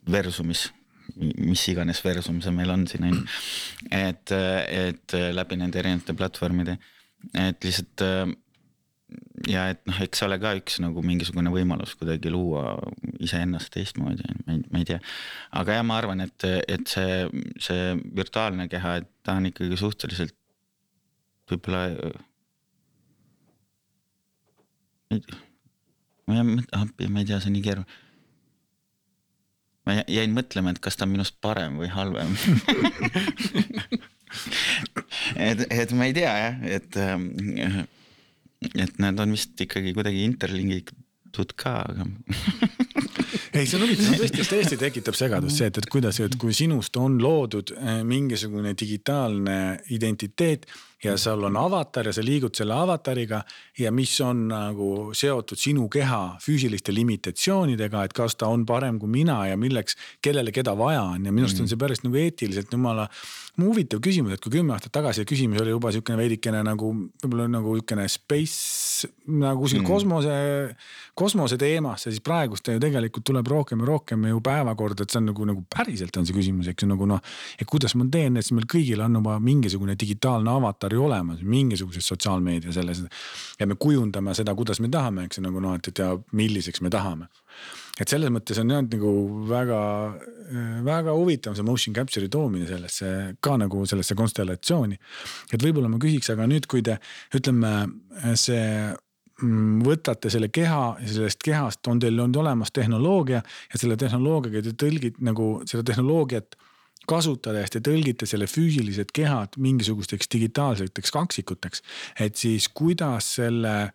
versumis, 0.09 0.67
mis 1.21 1.65
iganes 1.69 2.01
versum 2.05 2.41
see 2.43 2.55
meil 2.55 2.73
on 2.73 2.87
siin 2.89 3.05
on 3.09 3.19
ju. 3.19 3.27
et, 3.93 4.33
et 4.33 5.17
läbi 5.37 5.59
nende 5.61 5.83
erinevate 5.83 6.17
platvormide, 6.17 6.79
et 7.37 7.65
lihtsalt 7.65 8.07
äh, 8.07 8.25
ja 9.51 9.69
et 9.73 9.81
noh, 9.89 9.99
eks 10.05 10.21
see 10.21 10.27
ole 10.29 10.39
ka 10.43 10.53
üks 10.59 10.79
nagu 10.83 11.03
mingisugune 11.07 11.51
võimalus 11.55 11.95
kuidagi 11.99 12.31
luua 12.33 12.77
iseennast 13.23 13.73
teistmoodi, 13.75 14.27
ma 14.47 14.57
ei, 14.57 14.63
ma 14.71 14.83
ei 14.83 14.89
tea. 14.93 15.01
aga 15.61 15.79
jah, 15.79 15.87
ma 15.87 15.99
arvan, 16.03 16.21
et, 16.27 16.47
et 16.69 16.85
see, 16.91 17.25
see 17.63 17.97
virtuaalne 18.19 18.69
keha, 18.73 18.97
et 19.03 19.09
ta 19.27 19.37
on 19.41 19.49
ikkagi 19.51 19.79
suhteliselt 19.81 20.37
võib-olla. 21.51 22.13
ma 26.27 26.39
ei, 26.39 26.63
appi, 26.79 27.09
ma 27.13 27.21
ei 27.23 27.29
tea, 27.29 27.41
see 27.43 27.51
on 27.51 27.57
nii 27.59 27.65
keeruline. 27.67 27.99
ma 29.87 29.97
jä- 29.99 30.09
jäin 30.15 30.33
mõtlema, 30.37 30.71
et 30.73 30.79
kas 30.85 30.97
ta 30.97 31.05
on 31.09 31.13
minust 31.17 31.35
parem 31.43 31.75
või 31.81 31.89
halvem 31.91 32.31
et, 35.49 35.65
et 35.67 35.93
ma 35.99 36.07
ei 36.07 36.15
tea 36.17 36.35
jah, 36.39 36.63
et, 36.79 36.99
et 38.75 39.01
need 39.03 39.23
on 39.23 39.35
vist 39.35 39.61
ikkagi 39.65 39.95
kuidagi 39.97 40.25
interlingitud 40.29 41.55
ka, 41.59 41.75
aga 41.89 42.07
ei, 43.57 43.67
see 43.67 43.77
on 43.79 43.85
huvitav, 43.87 44.17
tõesti, 44.21 44.47
tõesti 44.49 44.79
tekitab 44.81 45.19
segadust 45.19 45.61
see, 45.61 45.69
et, 45.73 45.83
et 45.83 45.91
kuidas, 45.93 46.21
et 46.25 46.39
kui 46.41 46.57
sinust 46.57 46.97
on 47.01 47.19
loodud 47.23 47.75
eh, 47.77 48.01
mingisugune 48.07 48.75
digitaalne 48.79 49.59
identiteet 49.95 50.69
ja 51.05 51.17
sul 51.19 51.45
on 51.45 51.57
avatar 51.57 52.07
ja 52.07 52.13
sa 52.15 52.23
liigud 52.25 52.55
selle 52.55 52.75
avatariga 52.75 53.43
ja 53.79 53.93
mis 53.93 54.15
on 54.21 54.47
nagu 54.51 54.89
seotud 55.17 55.59
sinu 55.59 55.89
keha 55.93 56.39
füüsiliste 56.43 56.95
limitatsioonidega, 56.95 58.05
et 58.05 58.15
kas 58.17 58.37
ta 58.39 58.51
on 58.53 58.67
parem 58.67 58.99
kui 59.03 59.11
mina 59.11 59.41
ja 59.51 59.57
milleks, 59.59 59.97
kellele 60.23 60.53
keda 60.55 60.77
vaja 60.79 61.03
on 61.15 61.27
ja 61.27 61.33
minu 61.33 61.49
arust 61.49 61.63
on 61.63 61.71
see 61.71 61.81
päris 61.81 62.05
nagu 62.05 62.19
eetiliselt 62.21 62.73
jumala 62.73 63.09
huvitav 63.61 64.01
küsimus, 64.01 64.37
et 64.37 64.43
kui 64.43 64.55
kümme 64.55 64.73
aastat 64.77 64.95
tagasi 64.95 65.27
küsimus 65.29 65.61
oli 65.61 65.75
juba 65.75 65.93
sihukene 65.93 66.17
veidikene 66.23 66.63
nagu 66.65 66.93
võib-olla 67.23 67.49
nagu 67.53 67.75
sihukene 67.77 68.07
space 68.09 69.11
nagu 69.27 69.61
kuskil 69.63 69.83
mm. 69.83 69.89
kosmose, 69.89 70.37
kosmose 71.19 71.59
teemasse, 71.61 72.11
siis 72.11 72.23
praegust 72.25 72.65
ta 72.67 72.77
ju 72.77 72.81
tegelikult 72.83 73.27
tuleb 73.29 73.51
rohkem 73.53 73.83
ja 73.83 73.91
rohkem 73.91 74.25
ju 74.31 74.41
päevakorda, 74.45 75.05
et 75.05 75.13
see 75.13 75.21
on 75.21 75.29
nagu, 75.31 75.47
nagu 75.51 75.65
päriselt 75.71 76.17
on 76.19 76.29
see 76.29 76.37
küsimus, 76.37 76.71
eks 76.73 76.87
ju 76.87 76.91
nagu 76.91 77.07
noh. 77.11 77.21
et 77.59 77.69
kuidas 77.69 77.95
ma 77.99 78.07
teen, 78.11 78.39
et 78.39 78.47
siis 78.47 78.57
meil 78.57 78.69
kõigil 78.71 79.03
on 79.05 79.21
juba 79.21 79.37
mingisugune 79.43 79.97
digitaalne 80.01 80.51
avatar 80.53 80.92
ju 80.97 81.05
olemas, 81.05 81.43
mingisuguses 81.43 82.07
sotsiaalmeedia 82.13 82.73
selles. 82.73 83.03
ja 83.59 83.67
me 83.67 83.75
kujundame 83.75 84.35
seda, 84.35 84.55
kuidas 84.55 84.81
me 84.81 84.89
tahame, 84.89 85.27
eks 85.27 85.39
ju 85.39 85.47
nagu 85.47 85.61
noh, 85.61 85.75
et, 85.79 85.89
et 85.89 86.05
ja 86.05 86.13
milliseks 86.33 86.83
me 86.83 86.91
tahame 86.91 87.29
et 88.01 88.09
selles 88.09 88.33
mõttes 88.33 88.59
on 88.63 88.73
jah 88.73 88.83
nagu 88.83 89.13
väga, 89.51 89.79
väga 90.87 91.15
huvitav 91.17 91.57
see 91.57 91.67
motion 91.67 91.97
capture'i 91.97 92.31
toomine 92.33 92.67
sellesse 92.69 93.13
ka 93.45 93.57
nagu 93.61 93.85
sellesse 93.89 94.17
konstellatsiooni. 94.19 94.99
et 95.53 95.63
võib-olla 95.63 95.91
ma 95.93 96.01
küsiks, 96.03 96.33
aga 96.33 96.49
nüüd, 96.49 96.69
kui 96.71 96.83
te 96.87 96.97
ütleme 97.37 97.73
see 98.41 98.65
mm, 99.43 99.83
võtate 99.85 100.33
selle 100.33 100.49
keha 100.49 100.83
ja 101.03 101.13
sellest 101.13 101.43
kehast 101.45 101.93
on 101.93 102.01
teil 102.01 102.17
olnud 102.17 102.41
olemas 102.41 102.73
tehnoloogia 102.73 103.43
ja 103.43 103.81
selle 103.81 103.99
tehnoloogiaga 104.01 104.65
te 104.71 104.77
tõlgid 104.87 105.21
nagu 105.21 105.55
seda 105.69 105.85
tehnoloogiat 105.93 106.57
kasutades 107.09 107.73
te 107.73 107.81
tõlgite 107.85 108.29
selle 108.29 108.47
füüsilised 108.51 109.11
kehad 109.15 109.59
mingisugusteks 109.59 110.31
digitaalseteks 110.33 111.15
kaksikuteks, 111.15 111.83
et 112.21 112.39
siis 112.39 112.69
kuidas 112.73 113.35
selle 113.41 113.93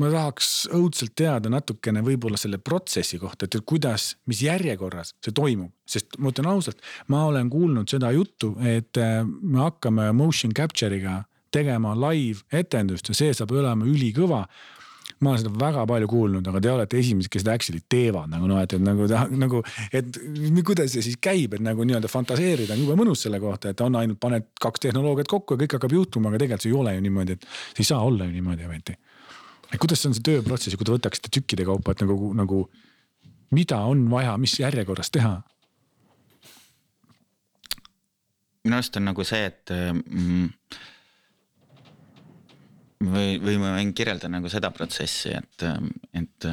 ma 0.00 0.10
tahaks 0.12 0.50
õudselt 0.76 1.14
teada 1.16 1.50
natukene 1.52 2.02
võib-olla 2.04 2.38
selle 2.40 2.58
protsessi 2.62 3.18
kohta, 3.20 3.46
et 3.46 3.56
kuidas, 3.68 4.14
mis 4.28 4.42
järjekorras 4.44 5.14
see 5.24 5.34
toimub, 5.36 5.72
sest 5.88 6.18
ma 6.18 6.32
ütlen 6.32 6.50
ausalt, 6.50 6.82
ma 7.08 7.24
olen 7.30 7.50
kuulnud 7.52 7.88
seda 7.90 8.12
juttu, 8.12 8.52
et 8.60 9.00
äh, 9.00 9.22
me 9.24 9.62
hakkame 9.64 10.10
motion 10.16 10.52
capture'iga 10.56 11.22
tegema 11.54 11.94
live 11.98 12.44
etendust 12.52 13.10
ja 13.10 13.16
see 13.16 13.32
saab 13.34 13.54
olema 13.56 13.88
ülikõva 13.88 14.44
ma 15.20 15.34
olen 15.34 15.42
seda 15.42 15.52
väga 15.60 15.84
palju 15.88 16.08
kuulnud, 16.08 16.46
aga 16.48 16.62
te 16.64 16.70
olete 16.72 17.00
esimesed, 17.00 17.28
kes 17.32 17.44
seda 17.44 17.56
actually 17.58 17.82
teevad 17.92 18.30
nagu 18.32 18.48
noh, 18.48 18.60
et, 18.62 18.72
et 18.72 18.84
nagu, 18.84 19.08
nagu, 19.36 19.60
et 19.92 20.20
kuidas 20.64 20.94
see 20.94 21.04
siis 21.04 21.20
käib, 21.20 21.58
et 21.58 21.64
nagu 21.64 21.84
nii-öelda 21.84 22.08
fantaseerida 22.08 22.72
on 22.76 22.84
jube 22.86 22.96
mõnus 23.00 23.26
selle 23.26 23.40
kohta, 23.42 23.74
et 23.74 23.84
on 23.84 24.00
ainult 24.00 24.20
paned 24.22 24.48
kaks 24.60 24.86
tehnoloogiat 24.86 25.28
kokku 25.28 25.56
ja 25.56 25.64
kõik 25.64 25.76
hakkab 25.76 25.96
juhtuma, 25.98 26.32
aga 26.32 26.40
tegelikult 26.40 26.64
see 26.64 26.72
ei 26.72 26.80
ole 26.80 26.96
ju 26.96 27.04
niimoodi, 27.04 27.36
et 27.36 27.48
see 27.74 27.84
ei 27.84 27.90
saa 27.92 28.00
olla 28.06 28.28
ju 28.28 28.36
niimoodi 28.38 28.68
ometi 28.68 28.96
et 29.70 29.78
kuidas 29.78 30.02
on 30.06 30.14
see 30.16 30.24
tööprotsess 30.26 30.74
ja 30.74 30.80
kui 30.80 30.88
te 30.88 30.94
võtaksite 30.94 31.32
tükkide 31.36 31.66
kaupa, 31.68 31.94
et 31.94 32.02
nagu, 32.04 32.32
nagu 32.36 32.64
mida 33.54 33.80
on 33.90 34.04
vaja, 34.10 34.36
mis 34.40 34.58
järjekorras 34.60 35.12
teha? 35.14 35.38
minu 38.60 38.76
arust 38.76 38.96
on 39.00 39.06
nagu 39.08 39.24
see, 39.24 39.46
et 39.48 39.70
mm, 39.72 40.48
või, 43.04 43.38
või 43.42 43.56
ma 43.60 43.74
võin 43.78 43.92
kirjeldada 43.96 44.32
nagu 44.32 44.50
seda 44.52 44.70
protsessi, 44.74 45.32
et, 45.36 45.66
et 46.16 46.48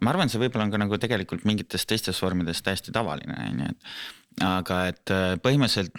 ma 0.00 0.12
arvan, 0.12 0.30
see 0.30 0.40
võib-olla 0.42 0.68
on 0.68 0.74
ka 0.74 0.80
nagu 0.80 1.00
tegelikult 1.00 1.46
mingites 1.48 1.86
teistes 1.88 2.20
vormides 2.22 2.62
täiesti 2.64 2.94
tavaline, 2.94 3.36
on 3.50 3.64
ju, 3.64 3.72
et 3.72 4.44
aga 4.46 4.82
et 4.92 5.14
äh, 5.14 5.32
põhimõtteliselt 5.42 5.96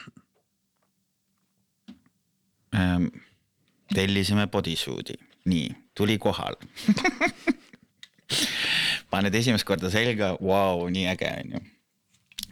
ähm, 2.77 3.09
tellisime 3.93 4.47
bodysuit'i, 4.51 5.17
nii, 5.51 5.73
tuli 5.97 6.15
kohale 6.21 6.57
paned 9.11 9.35
esimest 9.35 9.67
korda 9.67 9.91
selga, 9.91 10.35
vau, 10.39 10.87
nii 10.93 11.09
äge 11.11 11.33
on 11.43 11.57
ju 11.57 11.65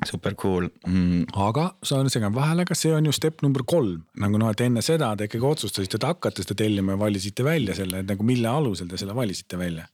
super 0.05 0.35
cool 0.37 0.67
mm.. 0.85 1.25
aga 1.47 1.71
sa 1.85 1.99
segan 2.11 2.35
vahele, 2.35 2.65
kas 2.69 2.83
see 2.85 2.93
on 2.93 3.07
ju 3.07 3.13
step 3.15 3.41
number 3.45 3.63
kolm, 3.67 4.03
nagu 4.21 4.39
noh, 4.41 4.51
et 4.53 4.61
enne 4.65 4.83
seda 4.85 5.13
te 5.17 5.27
ikkagi 5.29 5.47
otsustasite, 5.49 5.99
et 5.99 6.07
hakkate 6.07 6.45
seda 6.45 6.57
tellima 6.61 6.95
ja 6.95 7.01
valisite 7.01 7.45
välja 7.45 7.75
selle, 7.77 8.03
et 8.03 8.09
nagu 8.09 8.27
mille 8.27 8.49
alusel 8.51 8.89
te 8.91 8.99
selle 9.01 9.15
valisite 9.17 9.59
välja? 9.59 9.87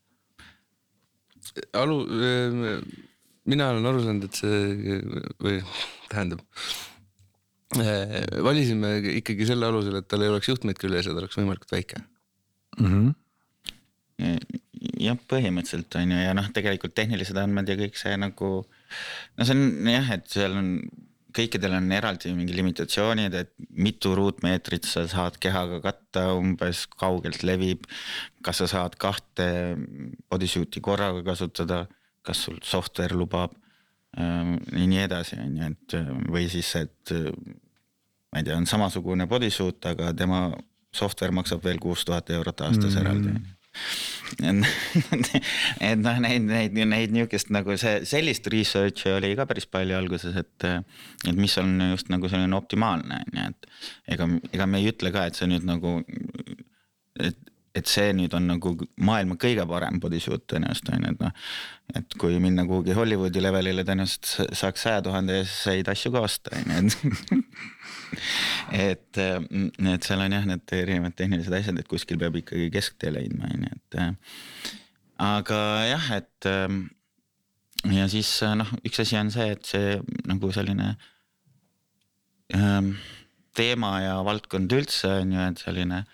alu-, 1.78 2.06
mina 3.50 3.70
olen 3.72 3.90
aru 3.90 4.02
saanud, 4.04 4.28
et 4.28 4.40
see 4.40 4.98
või 5.44 5.60
tähendab. 6.12 6.42
valisime 8.44 8.96
ikkagi 9.20 9.48
selle 9.48 9.70
alusel, 9.70 9.98
et 10.00 10.08
tal 10.10 10.22
ei 10.22 10.32
oleks 10.32 10.50
juhtmeid 10.52 10.78
küljes 10.80 11.08
ja 11.08 11.14
ta 11.14 11.24
oleks 11.24 11.40
võimalikult 11.40 11.74
väike 11.74 12.02
mm. 12.78 12.90
-hmm 12.90 14.62
jah, 15.00 15.18
põhimõtteliselt 15.30 15.96
on 16.00 16.14
ju 16.14 16.20
ja 16.20 16.36
noh, 16.36 16.50
tegelikult 16.54 16.94
tehnilised 16.96 17.38
andmed 17.40 17.68
ja 17.70 17.78
kõik 17.78 17.98
see 17.98 18.14
nagu 18.20 18.50
no 18.64 19.46
see 19.46 19.56
on 19.56 19.90
jah, 19.90 20.14
et 20.16 20.30
seal 20.30 20.56
on 20.60 20.70
kõikidel 21.34 21.74
on 21.78 21.90
eraldi 21.94 22.32
mingi 22.34 22.54
limitatsioonid, 22.54 23.34
et 23.34 23.50
mitu 23.74 24.14
ruutmeetrit 24.14 24.86
sa 24.86 25.04
saad 25.10 25.38
kehaga 25.42 25.80
katta, 25.82 26.28
umbes 26.38 26.84
kaugelt 26.94 27.42
levib. 27.46 27.88
kas 28.44 28.60
sa 28.62 28.68
saad 28.70 28.94
kahte 29.00 29.48
bodysuit'i 30.30 30.82
korraga 30.84 31.24
kasutada, 31.24 31.86
kas 32.22 32.44
sul 32.46 32.58
software 32.62 33.16
lubab 33.16 33.54
ähm, 34.18 34.58
ja 34.70 34.86
nii 34.86 35.02
edasi, 35.06 35.40
on 35.40 35.56
ju, 35.58 35.72
et 35.72 35.96
või 36.30 36.46
siis, 36.52 36.70
et 36.76 37.14
ma 37.14 38.40
ei 38.40 38.46
tea, 38.46 38.56
on 38.58 38.68
samasugune 38.68 39.26
bodysuit, 39.26 39.80
aga 39.90 40.12
tema 40.14 40.46
software 40.94 41.34
maksab 41.34 41.64
veel 41.64 41.80
kuus 41.82 42.04
tuhat 42.04 42.30
eurot 42.30 42.66
aastas 42.68 42.94
mm. 42.94 43.00
eraldi 43.00 43.53
et 44.44 46.00
noh, 46.00 46.18
neid, 46.22 46.46
neid, 46.48 46.76
neid 46.90 47.14
niukest 47.14 47.52
nagu 47.54 47.76
see, 47.80 48.02
sellist 48.08 48.48
research'i 48.52 49.12
oli 49.14 49.34
ka 49.38 49.46
päris 49.50 49.66
palju 49.70 49.96
alguses, 49.98 50.36
et. 50.40 50.68
et 51.28 51.38
mis 51.38 51.54
on 51.60 51.76
just 51.92 52.10
nagu 52.12 52.30
selline 52.30 52.56
optimaalne 52.56 53.22
on 53.22 53.40
ju, 53.40 53.48
et 53.50 54.14
ega, 54.16 54.28
ega 54.52 54.68
me 54.70 54.82
ei 54.82 54.92
ütle 54.92 55.12
ka, 55.14 55.26
et 55.28 55.38
see 55.38 55.50
nüüd 55.50 55.66
nagu. 55.68 56.00
et, 57.20 57.38
et 57.74 57.90
see 57.90 58.12
nüüd 58.14 58.34
on 58.38 58.46
nagu 58.52 58.74
maailma 59.02 59.34
kõige 59.40 59.64
parem 59.66 59.98
bodysuit 60.02 60.44
tõenäoliselt 60.50 60.92
on 60.94 61.06
ju, 61.06 61.14
et 61.14 61.24
noh. 61.24 61.48
et 62.00 62.18
kui 62.20 62.38
minna 62.42 62.66
kuhugi 62.68 62.94
Hollywoodi 62.96 63.42
levelile, 63.42 63.86
tõenäoliselt 63.86 64.54
saaks 64.56 64.86
saja 64.86 65.02
tuhande 65.04 65.40
eest 65.42 65.66
häid 65.70 65.90
asju 65.90 66.14
ka 66.14 66.24
osta 66.28 66.54
on 66.58 66.70
ju, 66.70 66.82
et 66.84 67.34
et, 68.72 69.20
mm, 69.20 69.88
et 69.94 70.06
seal 70.06 70.24
on 70.24 70.36
jah, 70.36 70.48
need 70.48 70.74
erinevad 70.78 71.16
tehnilised 71.18 71.54
asjad, 71.60 71.78
et 71.80 71.90
kuskil 71.90 72.20
peab 72.20 72.36
ikkagi 72.40 72.70
kesktee 72.74 73.12
leidma, 73.14 73.50
on 73.52 73.66
ju, 73.68 73.78
et. 73.78 73.98
Äh, 74.02 74.74
aga 75.24 75.60
jah, 75.88 76.10
et 76.18 76.50
ähm, 76.50 76.84
ja 77.92 78.06
siis 78.10 78.30
noh, 78.56 78.70
üks 78.86 79.02
asi 79.02 79.18
on 79.20 79.32
see, 79.34 79.50
et 79.54 79.68
see 79.68 79.98
nagu 80.28 80.50
selline 80.54 80.94
ähm, 82.56 82.94
teema 83.56 83.98
ja 84.02 84.18
valdkond 84.26 84.72
üldse 84.74 85.20
on 85.20 85.34
ju, 85.34 85.48
et 85.52 85.62
selline 85.62 86.04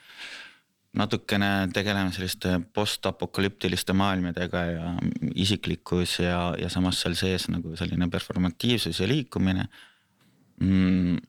natukene 0.96 1.70
tegeleme 1.74 2.10
selliste 2.14 2.56
postapokalüptiliste 2.74 3.94
maailmadega 3.94 4.62
ja 4.66 4.86
isiklikkus 5.38 6.16
ja, 6.24 6.50
ja 6.58 6.70
samas 6.72 6.98
seal 7.02 7.14
sees 7.18 7.46
nagu 7.52 7.76
selline 7.78 8.10
performatiivsus 8.10 8.98
ja 8.98 9.06
liikumine 9.10 9.68
mm, 10.58 11.20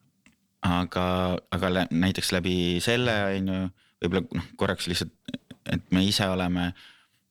aga, 0.62 1.06
aga 1.52 1.72
näiteks 1.90 2.32
läbi 2.36 2.56
selle 2.84 3.14
on 3.28 3.52
ju, 3.52 3.62
võib-olla 4.04 4.26
noh, 4.38 4.50
korraks 4.60 4.90
lihtsalt, 4.90 5.14
et 5.72 5.86
me 5.94 6.04
ise 6.06 6.28
oleme, 6.30 6.72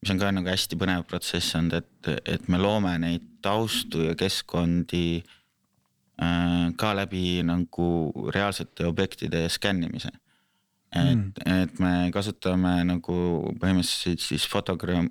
mis 0.01 0.13
on 0.13 0.21
ka 0.21 0.31
nagu 0.35 0.51
hästi 0.51 0.79
põnev 0.81 1.05
protsess 1.09 1.57
olnud, 1.59 1.77
et, 1.81 2.11
et 2.37 2.49
me 2.51 2.61
loome 2.61 2.97
neid 3.03 3.27
taustu 3.45 4.05
ja 4.07 4.17
keskkondi 4.19 5.21
äh, 5.21 6.67
ka 6.81 6.95
läbi 6.99 7.41
nagu 7.47 7.91
reaalsete 8.35 8.89
objektide 8.89 9.47
skännimise. 9.49 10.13
et 10.91 11.17
mm., 11.17 11.33
et 11.47 11.79
me 11.79 12.11
kasutame 12.11 12.81
nagu 12.83 13.17
põhimõtteliselt 13.63 14.25
siis 14.25 14.47
fotogramm, 14.51 15.11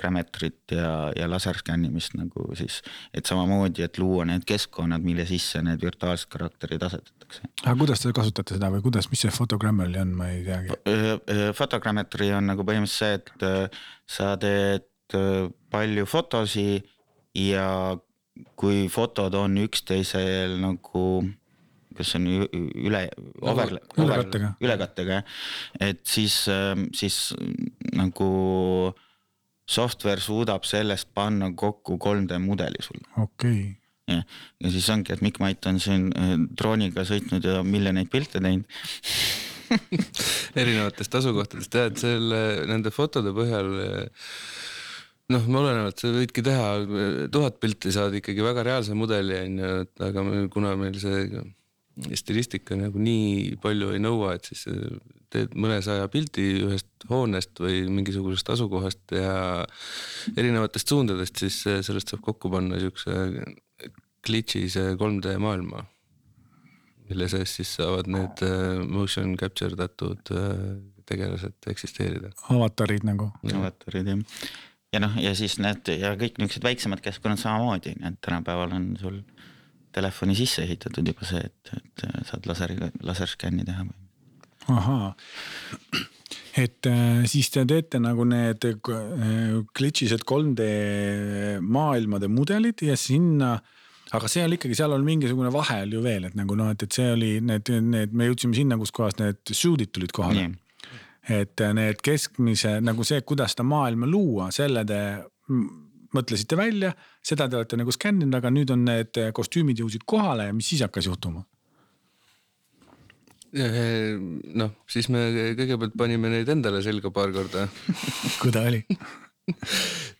grammetrit 0.00 0.74
ja, 0.74 1.10
ja 1.16 1.28
laserskännimist 1.30 2.16
nagu 2.18 2.48
siis, 2.58 2.80
et 3.14 3.28
samamoodi, 3.28 3.84
et 3.86 4.00
luua 4.00 4.26
need 4.28 4.46
keskkonnad, 4.48 5.04
mille 5.04 5.26
sisse 5.28 5.62
need 5.66 5.82
virtuaalsed 5.84 6.30
karakterid 6.32 6.84
asetatakse. 6.88 7.46
aga 7.64 7.76
kuidas 7.82 8.04
te 8.04 8.14
kasutate 8.16 8.56
seda 8.56 8.72
või 8.74 8.84
kuidas, 8.84 9.10
mis 9.12 9.24
see 9.24 9.34
Photogrammetry 9.34 10.02
on, 10.02 10.14
ma 10.18 10.30
ei 10.34 10.44
teagi. 10.46 10.76
Photogrammetry 11.58 12.32
on 12.36 12.52
nagu 12.54 12.66
põhimõtteliselt 12.66 12.88
see, 12.90 13.18
et 13.20 13.80
sa 14.10 14.34
teed 14.40 14.88
palju 15.70 16.06
fotosi 16.06 16.80
ja 17.38 17.66
kui 18.58 18.86
fotod 18.92 19.34
on 19.36 19.58
üksteisel 19.60 20.56
nagu 20.62 21.04
kas 21.96 22.14
on 22.16 22.26
üle, 22.30 23.02
over, 23.42 23.74
ülekattega, 23.98 24.54
ülekattega 24.62 25.18
jah, 25.18 25.38
et 25.90 26.00
siis, 26.08 26.36
siis 26.96 27.18
nagu 27.98 28.30
software 29.70 30.22
suudab 30.22 30.66
sellest 30.68 31.10
panna 31.14 31.52
kokku 31.56 31.98
3D 32.02 32.40
mudeli 32.42 32.82
sulle. 32.84 33.06
okei 33.16 33.60
okay. 33.60 33.68
jah, 34.10 34.24
ja 34.64 34.72
siis 34.74 34.88
ongi, 34.94 35.14
et 35.14 35.22
Mikk 35.24 35.42
Mait 35.42 35.70
on 35.70 35.80
siin 35.82 36.10
äh, 36.14 36.34
drooniga 36.58 37.06
sõitnud 37.08 37.46
ja 37.46 37.60
miljoneid 37.66 38.10
pilte 38.12 38.42
teinud 38.42 38.66
erinevatest 40.60 41.14
asukohtadest 41.20 41.78
jah, 41.78 41.90
et 41.90 42.02
selle, 42.02 42.40
nende 42.70 42.90
fotode 42.94 43.34
põhjal 43.36 43.70
noh, 45.30 45.46
olenevalt 45.46 46.02
sa 46.02 46.10
võidki 46.14 46.42
teha, 46.46 46.66
tuhat 47.32 47.60
pilti 47.62 47.92
saad 47.94 48.16
ikkagi 48.18 48.44
väga 48.44 48.66
reaalse 48.66 48.96
mudeli 48.98 49.38
on 49.44 49.62
ju, 49.62 49.72
et 49.84 50.04
aga 50.08 50.26
kuna 50.52 50.74
meil 50.80 50.98
see 50.98 51.44
stilistika 52.18 52.78
nagu 52.78 52.98
nii 53.02 53.56
palju 53.62 53.94
ei 53.94 54.02
nõua, 54.02 54.34
et 54.38 54.50
siis 54.50 54.66
teed 55.30 55.54
mõnesaja 55.54 56.08
pildi 56.12 56.46
ühest 56.66 57.06
hoonest 57.10 57.60
või 57.62 57.84
mingisugusest 57.90 58.50
asukohast 58.54 59.14
ja 59.14 59.64
erinevatest 60.36 60.90
suundadest, 60.90 61.40
siis 61.42 61.62
sellest 61.86 62.12
saab 62.12 62.24
kokku 62.26 62.50
panna 62.52 62.80
siukse 62.82 63.14
glitch'ise 64.26 64.94
3D 65.00 65.38
maailma. 65.40 65.84
mille 67.10 67.26
sees 67.26 67.56
siis 67.58 67.70
saavad 67.74 68.06
need 68.06 68.42
äh, 68.46 68.82
motion 68.86 69.32
capture 69.36 69.74
datud 69.76 70.30
äh, 70.30 70.58
tegelased 71.06 71.70
eksisteerida. 71.72 72.30
avatarid 72.54 73.06
nagu. 73.08 73.32
avatarid 73.54 74.12
jah, 74.12 74.20
ja 74.94 75.00
noh, 75.02 75.16
ja 75.22 75.34
siis 75.34 75.58
need 75.58 75.90
ja 75.96 76.14
kõik 76.20 76.38
niuksed 76.38 76.66
väiksemad 76.66 77.02
keskkonnad 77.02 77.42
samamoodi, 77.42 77.96
nii 77.98 78.12
et 78.12 78.20
tänapäeval 78.26 78.76
on 78.78 78.92
sul 79.00 79.18
telefoni 79.92 80.36
sisse 80.38 80.62
ehitatud 80.62 81.06
juba 81.10 81.26
see, 81.26 81.42
et, 81.42 81.74
et 81.80 82.06
saad 82.28 82.46
laseriga, 82.46 82.92
laserskänni 83.02 83.66
teha 83.66 83.88
või 83.88 83.99
ahaa, 84.68 85.14
et 86.58 86.86
äh, 86.86 87.24
siis 87.30 87.50
te 87.54 87.64
teete 87.68 88.00
nagu 88.02 88.24
need 88.28 88.64
äh, 88.66 88.78
glitch'ised 89.76 90.24
3D 90.28 90.66
maailmade 91.62 92.30
mudelid 92.30 92.82
ja 92.84 92.96
sinna 92.98 93.54
aga 94.16 94.30
see 94.30 94.42
oli 94.42 94.58
ikkagi, 94.58 94.76
seal 94.78 94.94
on 94.96 95.04
mingisugune 95.06 95.52
vahe 95.54 95.84
oli 95.84 95.94
ju 95.94 96.02
veel, 96.02 96.26
et 96.26 96.38
nagu 96.38 96.56
noh, 96.58 96.72
et, 96.74 96.82
et 96.82 96.98
see 96.98 97.12
oli 97.14 97.30
need, 97.46 97.70
need, 97.86 98.16
me 98.16 98.26
jõudsime 98.30 98.58
sinna, 98.58 98.78
kus 98.80 98.92
kohas 98.94 99.20
need 99.20 99.54
suit'id 99.54 99.92
tulid 99.94 100.14
kohale. 100.16 100.48
et 101.30 101.62
äh, 101.62 101.74
need 101.76 102.00
keskmise 102.02 102.80
nagu 102.82 103.06
see, 103.06 103.20
kuidas 103.22 103.54
seda 103.54 103.66
maailma 103.68 104.08
luua, 104.10 104.50
selle 104.54 104.84
te 104.88 105.00
mõtlesite 106.10 106.56
välja, 106.58 106.90
seda 107.22 107.46
te 107.46 107.58
olete 107.60 107.78
nagu 107.78 107.92
skänninud, 107.94 108.34
aga 108.34 108.50
nüüd 108.50 108.72
on 108.74 108.82
need 108.88 109.18
kostüümid 109.36 109.78
jõudsid 109.78 110.02
kohale 110.10 110.48
ja 110.48 110.56
mis 110.56 110.72
siis 110.72 110.82
hakkas 110.82 111.06
juhtuma? 111.06 111.44
Noh, 113.50 114.70
siis 114.90 115.08
me 115.10 115.24
kõigepealt 115.58 115.96
panime 115.98 116.30
neid 116.32 116.48
endale 116.52 116.82
selga 116.86 117.10
paar 117.14 117.32
korda. 117.34 117.66
Kui 118.40 118.54
ta 118.54 118.64
oli? 118.68 118.84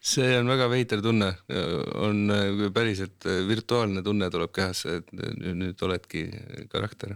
See 0.03 0.31
on 0.41 0.49
väga 0.51 0.67
veider 0.73 1.03
tunne, 1.05 1.29
on 2.03 2.33
päriselt 2.75 3.27
virtuaalne 3.47 4.03
tunne 4.03 4.31
tuleb 4.33 4.51
kehasse, 4.57 5.01
et 5.01 5.13
nüüd 5.15 5.85
oledki 5.87 6.25
karakter. 6.73 7.15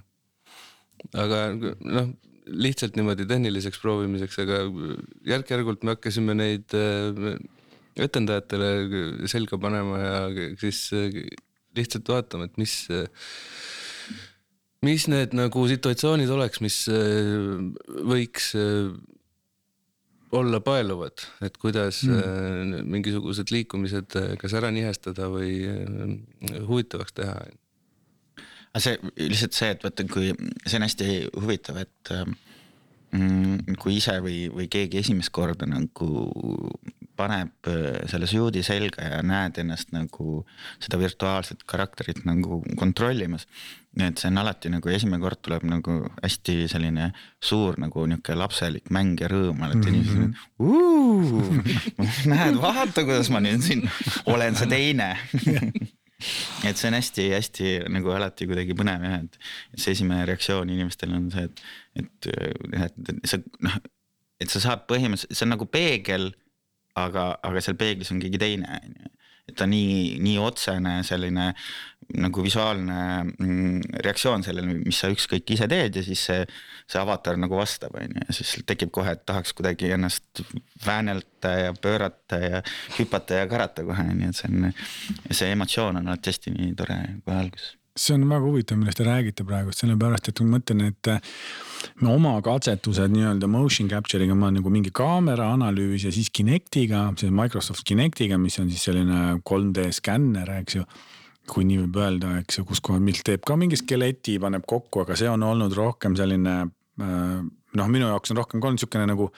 aga 1.18 1.40
noh, 1.56 2.12
lihtsalt 2.46 2.94
niimoodi 2.96 3.26
tehniliseks 3.26 3.80
proovimiseks, 3.82 4.38
aga 4.44 4.62
järk-järgult 5.26 5.82
me 5.82 5.96
hakkasime 5.96 6.36
neid 6.38 6.76
etendajatele 7.94 9.26
selga 9.30 9.58
panema 9.58 9.98
ja 9.98 10.18
siis 10.60 10.86
lihtsalt 11.74 12.08
vaatama, 12.08 12.46
et 12.46 12.60
mis 12.60 12.84
mis 14.84 15.08
need 15.10 15.34
nagu 15.36 15.66
situatsioonid 15.70 16.30
oleks, 16.34 16.60
mis 16.64 16.78
äh, 16.92 17.58
võiks 18.06 18.52
äh, 18.58 18.92
olla 20.34 20.60
paeluvad, 20.64 21.26
et 21.46 21.58
kuidas 21.62 22.00
mm. 22.08 22.88
mingisugused 22.90 23.52
liikumised 23.54 24.16
kas 24.40 24.56
ära 24.58 24.72
nihestada 24.74 25.28
või 25.30 25.60
huvitavaks 26.66 27.14
teha. 27.14 27.36
aga 28.72 28.82
see 28.82 28.98
lihtsalt 29.28 29.54
see, 29.54 29.70
et 29.76 29.86
vaata, 29.86 30.06
kui 30.10 30.32
see 30.64 30.80
on 30.80 30.86
hästi 30.88 31.08
huvitav, 31.38 31.78
et 31.84 32.12
mm, 33.14 33.78
kui 33.78 34.00
ise 34.00 34.16
või, 34.24 34.48
või 34.50 34.66
keegi 34.72 35.04
esimest 35.04 35.30
korda 35.30 35.70
nagu 35.70 36.10
paneb 37.14 37.70
selle 38.10 38.26
suudi 38.26 38.64
selga 38.66 39.06
ja 39.06 39.22
näed 39.22 39.62
ennast 39.62 39.94
nagu 39.94 40.42
seda 40.82 40.98
virtuaalset 40.98 41.62
karakterit 41.70 42.24
nagu 42.26 42.58
kontrollimas 42.80 43.46
et 44.02 44.18
see 44.18 44.30
on 44.30 44.38
alati 44.42 44.70
nagu 44.72 44.90
esimene 44.90 45.22
kord 45.22 45.38
tuleb 45.44 45.64
nagu 45.70 45.96
hästi 46.22 46.64
selline 46.70 47.10
suur 47.42 47.78
nagu 47.78 48.06
niisugune 48.10 48.38
lapselik 48.40 48.90
mäng 48.94 49.20
ja 49.22 49.28
rõõm 49.30 49.62
alati 49.66 49.90
mm 49.90 49.94
-hmm. 49.94 50.34
inimesed. 50.58 52.26
näed, 52.32 52.58
vaata, 52.62 53.04
kuidas 53.06 53.30
ma 53.30 53.40
nüüd 53.44 53.62
siin 53.62 53.84
olen 54.26 54.56
see 54.58 54.66
teine 54.66 55.08
et 56.68 56.76
see 56.76 56.88
on 56.88 56.98
hästi-hästi 56.98 57.74
nagu 57.94 58.10
alati 58.14 58.46
kuidagi 58.50 58.74
põnev 58.78 59.02
jah, 59.06 59.18
et 59.22 59.80
see 59.80 59.92
esimene 59.94 60.26
reaktsioon 60.26 60.70
inimestel 60.70 61.14
on 61.14 61.30
see, 61.34 61.44
et, 61.44 61.62
et, 62.02 62.30
et, 62.86 62.94
et 63.14 63.28
sa 63.30 63.38
noh, 63.66 63.76
et 64.40 64.50
sa 64.50 64.62
saad 64.62 64.86
põhimõtteliselt, 64.90 65.36
see 65.36 65.46
on 65.46 65.54
nagu 65.54 65.66
peegel, 65.70 66.32
aga, 66.98 67.34
aga 67.42 67.62
seal 67.64 67.78
peeglis 67.78 68.10
on 68.14 68.22
keegi 68.22 68.40
teine, 68.42 68.80
on 68.80 68.96
ju 68.98 69.14
et 69.44 69.56
ta 69.58 69.66
nii, 69.68 70.18
nii 70.24 70.38
otsene 70.40 70.98
selline 71.04 71.50
nagu 72.20 72.44
visuaalne 72.44 72.98
mm, 73.24 74.00
reaktsioon 74.04 74.44
sellele, 74.46 74.78
mis 74.80 75.00
sa 75.02 75.10
ükskõik 75.12 75.54
ise 75.56 75.68
teed 75.70 76.00
ja 76.00 76.04
siis 76.06 76.24
see, 76.30 76.40
see 76.90 77.00
avatar 77.00 77.38
nagu 77.40 77.58
vastab, 77.58 77.96
on 78.00 78.18
ju, 78.18 78.24
ja 78.26 78.36
siis 78.36 78.56
tekib 78.66 78.92
kohe, 78.94 79.14
et 79.16 79.24
tahaks 79.26 79.54
kuidagi 79.56 79.92
ennast 79.96 80.44
väänelda 80.86 81.54
ja 81.66 81.78
pöörata 81.80 82.42
ja 82.42 82.64
hüpata 82.98 83.42
ja 83.42 83.48
karata 83.50 83.86
kohe, 83.86 84.10
nii 84.10 84.32
et 84.32 84.42
see 84.42 84.52
on, 84.52 84.68
see 85.30 85.54
emotsioon 85.54 86.02
on 86.02 86.12
alati 86.12 86.34
hästi 86.34 86.54
nii 86.58 86.76
tore 86.78 87.00
kohe 87.24 87.40
alguses 87.46 87.74
see 87.94 88.14
on 88.16 88.24
väga 88.26 88.42
huvitav, 88.42 88.78
millest 88.80 88.98
te 88.98 89.06
räägite 89.06 89.44
praegust, 89.46 89.78
sellepärast 89.82 90.28
et 90.30 90.40
ma 90.42 90.56
mõtlen, 90.56 90.80
et 90.88 91.10
me 92.02 92.10
oma 92.10 92.32
katsetused 92.42 93.12
nii-öelda 93.14 93.46
motion 93.50 93.90
capture'iga, 93.90 94.34
ma 94.38 94.50
nagu 94.54 94.72
mingi 94.72 94.90
kaamera 94.94 95.52
analüüs 95.54 96.08
ja 96.08 96.14
siis 96.14 96.32
Kinectiga, 96.34 97.06
see 97.20 97.30
Microsoft 97.34 97.84
Kinectiga, 97.86 98.38
mis 98.40 98.58
on 98.58 98.72
siis 98.72 98.82
selline 98.88 99.38
3D 99.46 99.92
skänner, 99.94 100.50
eks 100.58 100.80
ju. 100.80 100.86
Kui 101.50 101.66
nii 101.68 101.82
võib 101.84 101.98
öelda, 102.00 102.38
eks 102.40 102.60
ju, 102.60 102.64
kus 102.68 102.80
kohal, 102.84 103.02
mis 103.04 103.20
teeb 103.26 103.44
ka 103.46 103.56
mingi 103.60 103.76
skeleti, 103.76 104.38
paneb 104.40 104.64
kokku, 104.68 105.04
aga 105.04 105.16
see 105.18 105.28
on 105.28 105.44
olnud 105.44 105.74
rohkem 105.76 106.16
selline 106.16 106.54
noh, 106.96 107.90
minu 107.90 108.08
jaoks 108.08 108.32
on 108.32 108.40
rohkem 108.40 108.62
ka 108.62 108.70
olnud 108.70 108.82
sihukene 108.82 109.10
nagu 109.10 109.28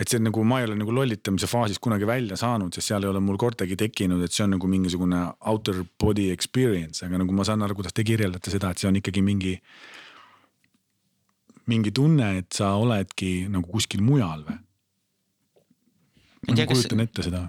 et 0.00 0.08
see 0.08 0.22
nagu 0.24 0.44
ma 0.48 0.62
ei 0.62 0.66
ole 0.66 0.76
nagu 0.80 0.94
lollitamise 0.96 1.48
faasis 1.50 1.80
kunagi 1.82 2.06
välja 2.08 2.36
saanud, 2.40 2.72
sest 2.72 2.88
seal 2.88 3.04
ei 3.04 3.10
ole 3.10 3.20
mul 3.20 3.36
kordagi 3.40 3.76
tekkinud, 3.76 4.22
et 4.24 4.32
see 4.32 4.46
on 4.46 4.54
nagu 4.56 4.70
mingisugune 4.70 5.20
outer 5.52 5.82
body 6.00 6.30
experience, 6.32 7.04
aga 7.04 7.20
nagu 7.20 7.36
ma 7.36 7.44
saan 7.44 7.64
aru, 7.64 7.76
kuidas 7.76 7.96
te 7.96 8.04
kirjeldate 8.08 8.54
seda, 8.54 8.72
et 8.72 8.80
see 8.80 8.88
on 8.88 9.00
ikkagi 9.02 9.24
mingi. 9.24 9.58
mingi 11.70 11.92
tunne, 11.94 12.38
et 12.40 12.48
sa 12.50 12.72
oledki 12.74 13.46
nagu 13.52 13.68
kuskil 13.70 14.00
mujal 14.02 14.40
või? 14.48 14.56
ma 16.48 16.64
kujutan 16.66 17.04
ette 17.04 17.22
seda 17.22 17.44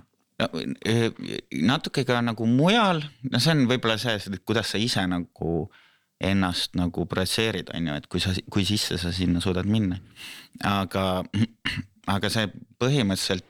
natuke 1.69 2.03
ka 2.08 2.21
nagu 2.25 2.47
mujal, 2.49 3.03
no 3.29 3.41
see 3.41 3.56
on 3.56 3.65
võib-olla 3.69 3.97
see, 4.01 4.15
et 4.17 4.43
kuidas 4.45 4.73
sa 4.73 4.82
ise 4.82 5.06
nagu 5.10 5.67
ennast 6.23 6.77
nagu 6.79 7.06
projitseerid, 7.10 7.73
on 7.75 7.89
ju, 7.89 7.95
et 7.99 8.08
kui 8.12 8.21
sa, 8.23 8.34
kui 8.51 8.65
sisse 8.67 8.97
sa 9.01 9.12
sinna 9.12 9.41
suudad 9.43 9.67
minna. 9.69 9.99
aga 10.63 11.23
aga 12.15 12.29
see 12.32 12.49
põhimõtteliselt, 12.82 13.45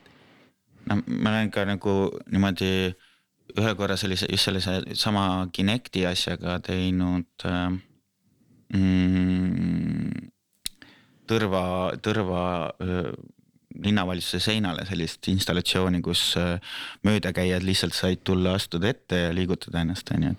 no 0.90 1.00
ma 1.06 1.34
olen 1.34 1.52
ka 1.54 1.66
nagu 1.70 1.96
niimoodi 2.32 2.72
ühe 3.54 3.74
korra 3.78 3.98
sellise, 4.00 4.28
just 4.32 4.50
sellise 4.50 4.96
sama 4.98 5.48
Kinecti 5.54 6.06
asjaga 6.10 6.58
teinud 6.66 7.46
äh, 7.46 7.76
mm, 8.74 10.30
tõrva, 11.30 11.64
tõrva 12.04 12.44
äh, 12.82 13.12
linnavalitsuse 13.84 14.40
seinale 14.44 14.86
sellist 14.88 15.28
installatsiooni, 15.32 16.02
kus 16.06 16.22
äh, 16.40 16.60
möödakäijad 17.08 17.66
lihtsalt 17.66 17.96
said 17.98 18.24
tulla, 18.24 18.56
astuda 18.58 18.90
ette 18.92 19.20
ja 19.26 19.34
liigutada 19.36 19.82
ennast, 19.82 20.12
on 20.16 20.28
ju. 20.28 20.34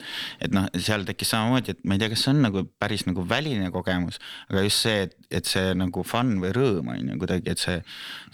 et 0.45 0.55
noh, 0.55 0.69
seal 0.79 1.07
tekkis 1.09 1.35
samamoodi, 1.35 1.75
et 1.75 1.85
ma 1.85 1.97
ei 1.97 2.03
tea, 2.03 2.11
kas 2.13 2.25
see 2.27 2.35
on 2.35 2.43
nagu 2.47 2.65
päris 2.81 3.07
nagu 3.09 3.27
väline 3.29 3.71
kogemus, 3.75 4.21
aga 4.51 4.65
just 4.67 4.87
see, 4.87 5.07
et, 5.09 5.17
et 5.41 5.51
see 5.51 5.75
nagu 5.79 6.05
fun 6.07 6.37
või 6.43 6.53
rõõm 6.57 6.93
on 6.95 7.15
ju 7.15 7.21
kuidagi, 7.23 7.55
et 7.55 7.63
see, 7.63 7.79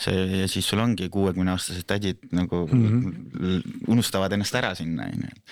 see 0.01 0.27
ja 0.43 0.51
siis 0.51 0.69
sul 0.69 0.83
ongi 0.85 1.09
kuuekümne 1.13 1.55
aastased 1.55 1.89
tädid 1.89 2.27
nagu 2.37 2.67
mm 2.67 2.89
-hmm. 2.89 3.77
unustavad 3.89 4.33
ennast 4.37 4.55
ära 4.61 4.75
sinna, 4.75 5.09
on 5.09 5.29
ju. 5.29 5.45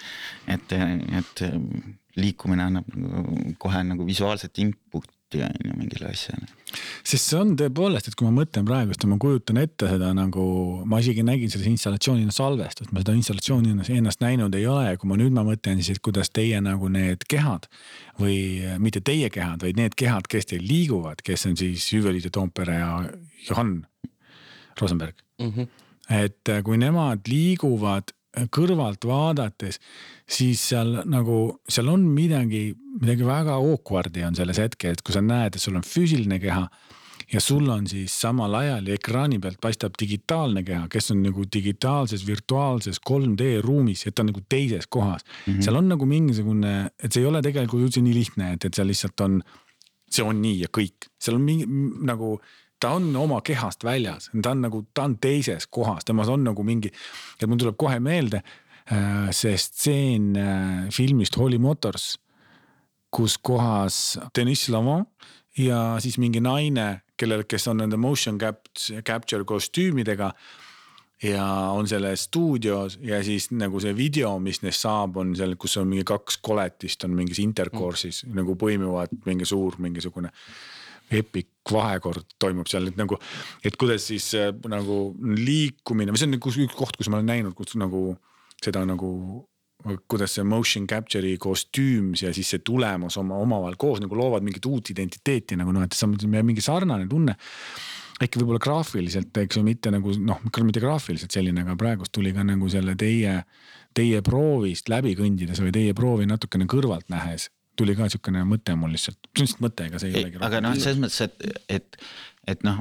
et, 0.55 0.77
et 1.23 1.47
liikumine 2.19 2.67
annab 2.67 2.89
nagu 2.95 3.55
kohe 3.59 3.83
nagu 3.87 4.07
visuaalset 4.07 4.59
input 4.65 5.09
pilti 5.29 5.45
on 5.45 5.71
ju 5.71 5.77
mingile 5.77 6.09
asjale. 6.09 6.47
sest 7.05 7.31
see 7.31 7.38
on 7.38 7.55
tõepoolest, 7.57 8.09
et 8.09 8.17
kui 8.19 8.27
ma 8.29 8.43
mõtlen 8.43 8.67
praegust 8.69 9.03
ja 9.03 9.09
ma 9.09 9.19
kujutan 9.21 9.57
ette 9.61 9.88
seda 9.88 10.11
nagu, 10.17 10.45
ma 10.88 11.01
isegi 11.01 11.23
nägin 11.25 11.51
selles 11.51 11.69
installatsioonina 11.71 12.33
salvestust, 12.33 12.93
ma 12.93 13.03
seda 13.03 13.14
installatsiooni 13.17 13.75
ennast 13.97 14.21
näinud 14.21 14.55
ei 14.55 14.67
ole 14.69 14.91
ja 14.91 14.99
kui 15.01 15.09
ma 15.09 15.17
nüüd 15.21 15.33
ma 15.37 15.45
mõtlen 15.47 15.81
siis, 15.81 15.97
et 15.97 16.05
kuidas 16.05 16.31
teie 16.31 16.61
nagu 16.64 16.88
need 16.93 17.25
kehad 17.29 17.69
või 18.21 18.38
mitte 18.83 19.01
teie 19.01 19.31
kehad, 19.33 19.62
vaid 19.64 19.81
need 19.81 19.97
kehad, 19.99 20.29
kes 20.29 20.51
teil 20.53 20.64
liiguvad, 20.69 21.23
kes 21.25 21.49
on 21.49 21.57
siis 21.61 21.88
Hüveliide 21.95 22.33
Toompere 22.35 22.81
ja 22.81 22.93
Johan 23.49 23.81
Rosenberg 24.81 25.17
mm. 25.41 25.51
-hmm. 25.51 25.69
et 26.23 26.55
kui 26.64 26.79
nemad 26.79 27.29
liiguvad 27.29 28.12
kõrvalt 28.53 29.07
vaadates, 29.09 29.81
siis 30.29 30.61
seal 30.71 30.99
nagu, 31.09 31.38
seal 31.69 31.88
on 31.88 32.05
midagi, 32.12 32.71
midagi 33.01 33.27
väga 33.27 33.57
awkward'i 33.57 34.25
on 34.27 34.37
selles 34.38 34.61
hetkel, 34.61 34.95
et 34.95 35.03
kui 35.03 35.17
sa 35.17 35.23
näed, 35.25 35.57
et 35.57 35.62
sul 35.62 35.79
on 35.79 35.87
füüsiline 35.87 36.41
keha 36.43 36.67
ja 37.33 37.41
sul 37.45 37.69
on 37.69 37.87
siis 37.88 38.14
samal 38.21 38.55
ajal 38.61 38.88
ja 38.88 38.97
ekraani 38.97 39.38
pealt 39.43 39.61
paistab 39.61 39.97
digitaalne 40.01 40.62
keha, 40.64 40.87
kes 40.93 41.11
on 41.12 41.23
nagu 41.25 41.45
digitaalses, 41.55 42.25
virtuaalses 42.27 43.01
3D 43.11 43.59
ruumis, 43.64 44.07
et 44.07 44.14
ta 44.14 44.25
on 44.25 44.31
nagu 44.33 44.45
teises 44.49 44.87
kohas 44.88 45.25
mm. 45.25 45.53
-hmm. 45.53 45.64
seal 45.64 45.77
on 45.77 45.88
nagu 45.88 46.07
mingisugune, 46.07 46.91
et 47.03 47.12
see 47.12 47.23
ei 47.23 47.29
ole 47.29 47.43
tegelikult 47.43 47.88
üldse 47.88 48.05
nii 48.05 48.14
lihtne, 48.14 48.53
et, 48.53 48.64
et 48.64 48.75
seal 48.75 48.88
lihtsalt 48.88 49.21
on, 49.21 49.43
see 50.11 50.25
on 50.25 50.41
nii 50.43 50.62
ja 50.62 50.73
kõik, 50.79 51.11
seal 51.21 51.37
on 51.37 51.45
mingi 51.45 51.67
nagu 52.07 52.38
ta 52.81 52.95
on 52.99 53.11
oma 53.17 53.41
kehast 53.45 53.85
väljas, 53.85 54.31
ta 54.43 54.53
on 54.55 54.62
nagu, 54.67 54.85
ta 54.95 55.09
on 55.09 55.19
teises 55.23 55.67
kohas, 55.71 56.07
temas 56.07 56.31
on 56.33 56.45
nagu 56.47 56.64
mingi, 56.67 56.93
et 57.38 57.49
mul 57.49 57.61
tuleb 57.61 57.79
kohe 57.81 57.99
meelde 58.03 58.43
äh, 58.43 59.29
see 59.35 59.57
stseen 59.59 60.31
äh, 60.38 60.87
filmist 60.95 61.37
Holy 61.41 61.59
Motors, 61.59 62.17
kus 63.11 63.38
kohas 63.41 64.19
Deniss 64.37 64.69
Lavant 64.73 65.09
ja 65.59 65.99
siis 66.03 66.19
mingi 66.23 66.43
naine, 66.45 67.03
kellel, 67.19 67.45
kes 67.49 67.67
on 67.71 67.81
nende 67.83 67.99
motion 67.99 68.38
capture 68.38 69.45
kostüümidega 69.49 70.33
ja 71.23 71.45
on 71.75 71.88
selles 71.88 72.29
stuudios 72.29 72.99
ja 73.03 73.19
siis 73.25 73.51
nagu 73.51 73.81
see 73.83 73.97
video, 73.97 74.37
mis 74.38 74.62
neist 74.62 74.85
saab, 74.85 75.17
on 75.19 75.35
seal, 75.37 75.57
kus 75.59 75.77
on 75.81 75.88
mingi 75.91 76.07
kaks 76.07 76.38
koletist 76.45 77.05
on 77.09 77.17
mingis 77.19 77.41
intercourse'is 77.43 78.23
mm. 78.27 78.37
nagu 78.38 78.55
põimuvad 78.61 79.17
mingi 79.27 79.49
suur 79.49 79.81
mingisugune 79.83 80.31
epic 81.11 81.51
vahekord 81.73 82.25
toimub 82.40 82.68
seal, 82.71 82.88
et 82.88 82.97
nagu, 82.97 83.18
et 83.64 83.77
kuidas 83.81 84.09
siis 84.09 84.31
äh, 84.38 84.51
nagu 84.71 85.12
liikumine 85.21 86.14
või 86.14 86.21
see 86.21 86.31
on 86.31 86.37
nagu 86.38 86.55
üks 86.64 86.77
koht, 86.79 86.97
kus 86.97 87.11
ma 87.12 87.21
olen 87.21 87.33
näinud, 87.35 87.57
kus 87.59 87.77
nagu 87.81 88.16
seda 88.59 88.83
nagu 88.88 89.12
kuidas 90.11 90.35
see 90.35 90.42
motion 90.42 90.88
capture'i 90.90 91.37
kostüüm 91.38 92.11
ja 92.18 92.33
siis 92.35 92.51
see 92.51 92.62
tulemus 92.66 93.16
oma 93.21 93.38
omavahel 93.38 93.77
koos 93.79 94.01
nagu 94.03 94.16
loovad 94.18 94.42
mingit 94.42 94.66
uut 94.66 94.90
identiteeti 94.90 95.59
nagu 95.59 95.73
noh, 95.75 95.85
et 95.87 95.94
on 96.03 96.16
mingi 96.42 96.64
sarnane 96.64 97.07
tunne. 97.09 97.37
äkki 98.18 98.40
võib-olla 98.40 98.59
graafiliselt, 98.59 99.31
eks 99.38 99.61
ju, 99.61 99.62
mitte 99.62 99.92
nagu 99.94 100.11
noh, 100.27 100.40
mitte 100.42 100.81
graafiliselt 100.83 101.31
selline, 101.31 101.62
aga 101.62 101.77
praegust 101.79 102.11
tuli 102.11 102.33
ka 102.35 102.42
nagu 102.42 102.66
selle 102.66 102.97
teie, 102.99 103.44
teie 103.94 104.23
proovist 104.27 104.90
läbi 104.90 105.14
kõndides 105.14 105.62
või 105.62 105.71
teie 105.77 105.94
proovi 105.94 106.27
natukene 106.27 106.66
kõrvalt 106.66 107.07
nähes 107.14 107.47
tuli 107.79 107.95
ka 107.97 108.07
niisugune 108.07 108.43
mõte 108.49 108.75
mul 108.79 108.93
lihtsalt, 108.95 109.19
see 109.23 109.43
on 109.43 109.47
lihtsalt 109.47 109.62
mõte, 109.64 109.87
ega 109.88 110.01
see 110.03 110.11
ei 110.12 110.25
olegi. 110.25 110.41
aga 110.49 110.61
noh, 110.64 110.75
selles 110.79 111.01
mõttes, 111.03 111.21
et, 111.25 111.69
et, 111.79 111.99
et 112.55 112.67
noh, 112.67 112.81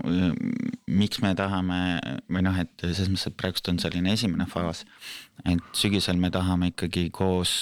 miks 1.01 1.21
me 1.24 1.34
tahame 1.38 1.80
või 2.26 2.43
noh, 2.47 2.57
et 2.63 2.86
selles 2.86 3.11
mõttes, 3.13 3.28
et 3.30 3.38
praegust 3.39 3.71
on 3.71 3.80
selline 3.84 4.13
esimene 4.17 4.47
faas, 4.49 4.84
et 5.45 5.78
sügisel 5.78 6.19
me 6.21 6.32
tahame 6.34 6.71
ikkagi 6.74 7.07
koos 7.15 7.53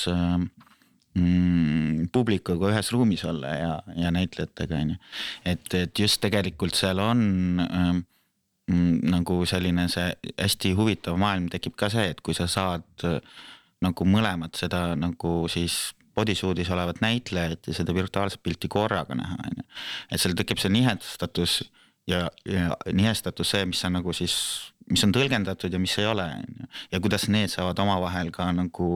mm, 1.20 2.10
publikuga 2.16 2.72
ühes 2.74 2.92
ruumis 2.96 3.26
olla 3.28 3.56
ja, 3.60 3.72
ja 4.00 4.12
näitlejatega 4.16 4.82
on 4.82 4.96
ju. 4.96 5.00
et, 5.54 5.74
et 5.84 6.04
just 6.06 6.22
tegelikult 6.24 6.78
seal 6.78 7.02
on 7.04 7.26
ähm, 7.66 8.06
nagu 9.12 9.44
selline 9.46 9.90
see 9.94 10.08
hästi 10.40 10.72
huvitav 10.78 11.20
maailm 11.22 11.52
tekib 11.54 11.76
ka 11.78 11.92
see, 11.94 12.08
et 12.16 12.24
kui 12.26 12.34
sa 12.38 12.48
saad 12.50 13.06
nagu 13.86 14.08
mõlemat 14.10 14.58
seda 14.58 14.96
nagu 14.98 15.44
siis 15.52 15.94
bodysuit'is 16.16 16.72
olevat 16.74 17.02
näitlejat 17.04 17.68
ja 17.68 17.78
seda 17.78 17.96
virtuaalset 17.96 18.44
pilti 18.44 18.70
korraga 18.72 19.18
näha, 19.18 19.40
on 19.48 19.60
ju. 19.60 19.68
et 20.12 20.22
seal 20.22 20.38
tekib 20.38 20.62
see 20.62 20.72
nihedastatus 20.74 21.60
ja, 22.10 22.30
ja 22.46 22.78
nihestatus 22.94 23.54
see, 23.56 23.66
mis 23.70 23.84
on 23.88 23.98
nagu 23.98 24.14
siis, 24.16 24.38
mis 24.92 25.04
on 25.06 25.14
tõlgendatud 25.16 25.74
ja 25.74 25.82
mis 25.82 25.98
ei 26.00 26.08
ole, 26.10 26.26
on 26.40 26.62
ju. 26.62 26.72
ja 26.94 27.02
kuidas 27.04 27.28
need 27.34 27.52
saavad 27.54 27.80
omavahel 27.84 28.32
ka 28.36 28.48
nagu, 28.56 28.90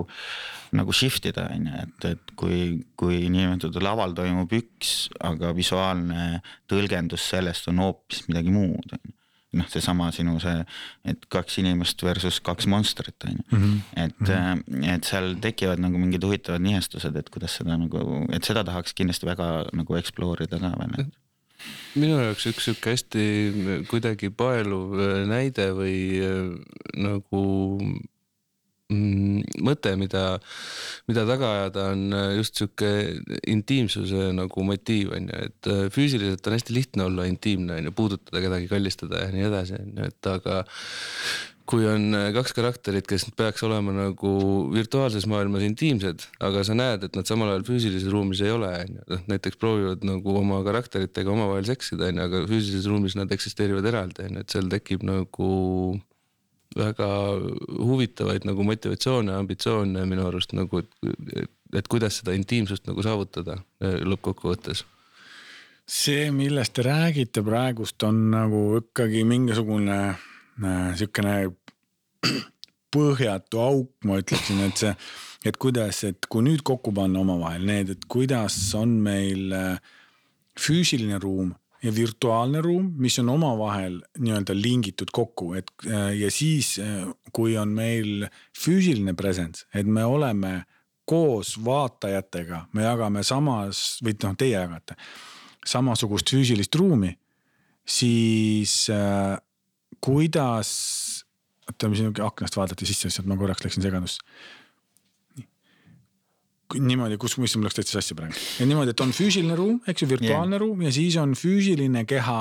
nagu 0.78 0.96
shift 0.96 1.30
ida, 1.30 1.50
on 1.56 1.70
ju, 1.70 1.86
et, 1.86 2.10
et 2.14 2.36
kui, 2.40 2.64
kui 3.00 3.22
niinimetatud 3.28 3.84
laval 3.84 4.16
toimub 4.18 4.58
üks, 4.60 5.10
aga 5.20 5.54
visuaalne 5.58 6.44
tõlgendus 6.70 7.30
sellest 7.34 7.72
on 7.72 7.84
hoopis 7.86 8.28
midagi 8.30 8.54
muud, 8.56 8.98
on 8.98 9.06
ju 9.06 9.19
noh, 9.54 9.66
seesama 9.72 10.12
sinu 10.14 10.36
see, 10.44 10.66
et 11.10 11.24
kaks 11.34 11.58
inimest 11.62 12.04
versus 12.06 12.40
kaks 12.46 12.68
monstrit 12.70 13.26
on 13.26 13.32
ju, 13.38 13.44
Mhm. 13.58 13.80
et 13.96 14.20
mm, 14.20 14.28
-hmm. 14.28 14.94
et 14.96 15.04
seal 15.04 15.36
tekivad 15.42 15.80
nagu 15.80 15.98
mingid 15.98 16.24
huvitavad 16.24 16.62
nihestused, 16.62 17.16
et 17.16 17.30
kuidas 17.30 17.56
seda 17.58 17.78
nagu, 17.78 18.26
et 18.32 18.44
seda 18.44 18.64
tahaks 18.64 18.94
kindlasti 18.94 19.26
väga 19.26 19.70
nagu 19.74 19.96
explore 19.96 20.44
ida 20.44 20.60
ka 20.60 20.74
veel, 20.78 21.10
minu 21.96 22.20
jaoks 22.22 22.46
üks 22.46 22.64
sihuke 22.70 22.94
hästi 22.94 23.26
kuidagi 23.90 24.30
paeluv 24.30 24.94
äh, 25.00 25.26
näide 25.28 25.72
või 25.76 25.98
äh, 26.24 26.56
nagu 26.96 27.42
mõte, 28.90 29.94
mida, 30.02 30.24
mida 31.10 31.26
taga 31.30 31.52
ajada, 31.58 31.90
on 31.94 32.16
äh, 32.16 32.32
just 32.40 32.58
sihuke 32.58 32.90
intiimsuse 33.50 34.32
nagu 34.34 34.66
motiiv 34.66 35.14
on 35.14 35.30
ju, 35.30 35.44
et 35.46 35.70
äh, 35.70 35.84
füüsiliselt 35.94 36.50
on 36.50 36.58
hästi 36.58 36.74
lihtne 36.74 37.06
olla 37.06 37.28
intiimne 37.30 37.78
on 37.78 37.90
ju, 37.90 37.94
puudutada 37.94 38.42
kedagi, 38.42 38.72
kallistada 38.72 39.22
ja 39.28 39.30
nii 39.36 39.46
edasi, 39.52 39.78
on 39.78 39.94
ju, 39.94 40.10
et 40.10 40.32
aga 40.34 40.64
kui 41.70 41.86
on 41.86 42.18
äh, 42.18 42.32
kaks 42.34 42.56
karakterit, 42.58 43.06
kes 43.06 43.28
peaks 43.38 43.62
olema 43.68 43.94
nagu 43.94 44.34
virtuaalses 44.74 45.30
maailmas 45.30 45.68
intiimsed, 45.68 46.26
aga 46.42 46.66
sa 46.66 46.74
näed, 46.74 47.06
et 47.06 47.20
nad 47.20 47.30
samal 47.30 47.54
ajal 47.54 47.68
füüsilises 47.70 48.10
ruumis 48.10 48.42
ei 48.42 48.56
ole, 48.56 48.74
on 48.74 48.98
ju, 48.98 49.08
noh 49.14 49.26
näiteks 49.30 49.62
proovivad 49.62 50.06
nagu 50.08 50.38
oma 50.42 50.64
karakteritega 50.66 51.30
omavahel 51.30 51.70
seksida, 51.70 52.10
on 52.10 52.24
ju, 52.24 52.30
aga 52.32 52.46
füüsilises 52.50 52.90
ruumis 52.90 53.20
nad 53.20 53.38
eksisteerivad 53.38 53.86
eraldi, 53.94 54.26
on 54.26 54.40
ju, 54.40 54.48
et 54.48 54.58
seal 54.58 54.74
tekib 54.74 55.06
nagu 55.06 55.52
väga 56.78 57.08
huvitavaid 57.80 58.46
nagu 58.46 58.64
motivatsioone, 58.68 59.34
ambitsioone 59.34 60.06
minu 60.10 60.28
arust 60.30 60.54
nagu, 60.58 60.84
et, 60.84 61.50
et 61.76 61.90
kuidas 61.90 62.20
seda 62.22 62.36
intiimsust 62.38 62.88
nagu 62.90 63.04
saavutada 63.06 63.58
äh, 63.58 64.00
lõppkokkuvõttes. 64.06 64.86
See, 65.90 66.28
millest 66.30 66.76
te 66.78 66.86
räägite 66.86 67.42
praegust, 67.46 67.98
on 68.06 68.28
nagu 68.30 68.62
ikkagi 68.84 69.24
mingisugune 69.26 69.98
äh, 70.12 70.92
siukene 71.00 71.38
põhjatu 72.94 73.64
auk, 73.64 73.96
ma 74.06 74.20
ütleksin, 74.22 74.62
et 74.68 74.84
see, 74.84 74.94
et 75.50 75.58
kuidas, 75.58 76.04
et 76.06 76.30
kui 76.30 76.46
nüüd 76.46 76.62
kokku 76.66 76.94
panna 76.94 77.24
omavahel 77.24 77.66
need, 77.66 77.96
et 77.96 78.06
kuidas 78.12 78.60
on 78.78 79.00
meil 79.06 79.56
äh, 79.56 79.98
füüsiline 80.60 81.18
ruum 81.22 81.56
ja 81.84 81.94
virtuaalne 81.96 82.62
ruum, 82.62 82.92
mis 83.00 83.20
on 83.22 83.30
omavahel 83.36 84.00
nii-öelda 84.20 84.56
lingitud 84.58 85.14
kokku, 85.16 85.54
et 85.60 85.72
äh, 85.88 86.12
ja 86.20 86.32
siis, 86.32 86.78
äh, 86.84 87.08
kui 87.36 87.58
on 87.58 87.72
meil 87.76 88.28
füüsiline 88.58 89.16
presence, 89.18 89.66
et 89.74 89.88
me 89.88 90.06
oleme 90.06 90.64
koos 91.10 91.56
vaatajatega, 91.66 92.68
me 92.74 92.86
jagame 92.86 93.24
samas 93.26 94.00
või 94.06 94.18
noh, 94.24 94.36
teie 94.38 94.58
jagate 94.58 95.00
samasugust 95.68 96.32
füüsilist 96.32 96.76
ruumi, 96.80 97.12
siis 97.88 98.86
äh, 98.94 99.36
kuidas, 100.04 100.70
oota, 101.68 101.90
mis 101.92 102.04
aknast 102.26 102.58
vaadati 102.60 102.88
sisse, 102.90 103.10
lihtsalt 103.10 103.30
ma 103.30 103.38
korraks 103.40 103.66
läksin 103.66 103.86
segadusse. 103.86 104.24
Niimoodi, 106.78 107.18
kus, 107.22 107.38
mis 107.42 107.56
mul 107.58 107.68
läks 107.68 107.80
täitsa 107.80 107.98
sassi 107.98 108.18
praegu. 108.18 108.38
niimoodi, 108.66 108.94
et 108.94 109.04
on 109.06 109.14
füüsiline 109.16 109.58
ruum, 109.58 109.82
eks 109.88 110.04
ju, 110.04 110.10
virtuaalne 110.10 110.58
yeah. 110.58 110.64
ruum 110.66 110.82
ja 110.86 110.94
siis 110.94 111.18
on 111.22 111.36
füüsiline 111.38 112.06
keha. 112.10 112.40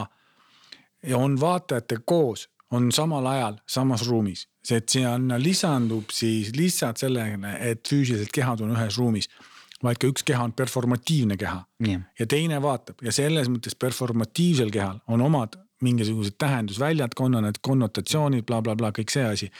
ja 1.06 1.18
on 1.18 1.36
vaatajatega 1.40 2.02
koos, 2.04 2.48
on 2.70 2.90
samal 2.92 3.26
ajal 3.26 3.60
samas 3.66 4.06
ruumis, 4.08 4.48
see, 4.62 4.80
et 4.82 4.88
sinna 4.88 5.38
lisandub 5.40 6.10
siis 6.12 6.50
lihtsalt 6.56 7.00
sellele, 7.00 7.54
et 7.60 7.86
füüsilised 7.88 8.32
kehad 8.34 8.60
on 8.66 8.74
ühes 8.76 8.98
ruumis 8.98 9.30
vaid 9.84 9.98
ka 10.02 10.08
üks 10.10 10.24
keha 10.26 10.42
on 10.42 10.52
performatiivne 10.58 11.36
keha 11.38 11.60
Nii. 11.86 11.98
ja 12.18 12.26
teine 12.26 12.58
vaatab 12.62 13.02
ja 13.06 13.14
selles 13.14 13.46
mõttes 13.46 13.76
performatiivsel 13.78 14.72
kehal 14.74 14.98
on 15.06 15.22
omad 15.22 15.54
mingisugused 15.84 16.34
tähendusväljad, 16.38 17.14
konnad, 17.14 17.60
konnotatsioonid 17.62 18.42
bla, 18.42 18.58
bla, 18.58 18.74
blablabla, 18.74 18.96
kõik 18.98 19.12
see 19.14 19.26
asi. 19.26 19.50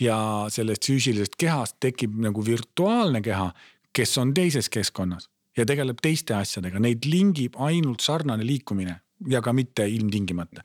ja 0.00 0.16
sellest 0.48 0.86
füüsilisest 0.88 1.36
kehast 1.36 1.76
tekib 1.80 2.14
nagu 2.16 2.44
virtuaalne 2.44 3.20
keha, 3.20 3.50
kes 3.92 4.18
on 4.18 4.34
teises 4.34 4.68
keskkonnas 4.68 5.28
ja 5.56 5.66
tegeleb 5.66 5.98
teiste 6.02 6.34
asjadega, 6.34 6.80
neid 6.82 7.06
lingib 7.10 7.58
ainult 7.58 8.04
sarnane 8.04 8.46
liikumine 8.46 9.00
ja 9.28 9.42
ka 9.44 9.52
mitte 9.52 9.84
ilmtingimata. 9.88 10.62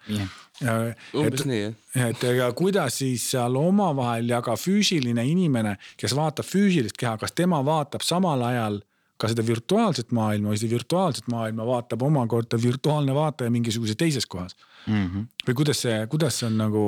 umbes 1.19 1.45
nii 1.45 1.61
jah 1.61 2.09
et 2.09 2.23
ja 2.37 2.47
kuidas 2.55 2.99
siis 3.01 3.25
seal 3.33 3.55
omavahel 3.59 4.29
ja 4.29 4.41
ka 4.45 4.55
füüsiline 4.59 5.25
inimene, 5.27 5.75
kes 5.97 6.15
vaatab 6.15 6.47
füüsilist 6.47 6.97
keha, 6.99 7.17
kas 7.19 7.35
tema 7.35 7.59
vaatab 7.65 8.05
samal 8.05 8.43
ajal 8.47 8.79
ka 9.19 9.29
seda 9.31 9.45
virtuaalset 9.47 10.11
maailma 10.15 10.51
või 10.51 10.59
seda 10.59 10.75
virtuaalset 10.75 11.27
maailma 11.31 11.67
vaatab 11.67 12.03
omakorda 12.03 12.59
virtuaalne 12.61 13.15
vaataja 13.15 13.51
mingisuguses 13.51 13.99
teises 13.99 14.25
kohas 14.25 14.55
mm. 14.87 15.05
-hmm. 15.05 15.27
või 15.47 15.57
kuidas 15.61 15.81
see, 15.85 15.99
kuidas 16.11 16.39
see 16.39 16.49
on 16.49 16.57
nagu, 16.59 16.83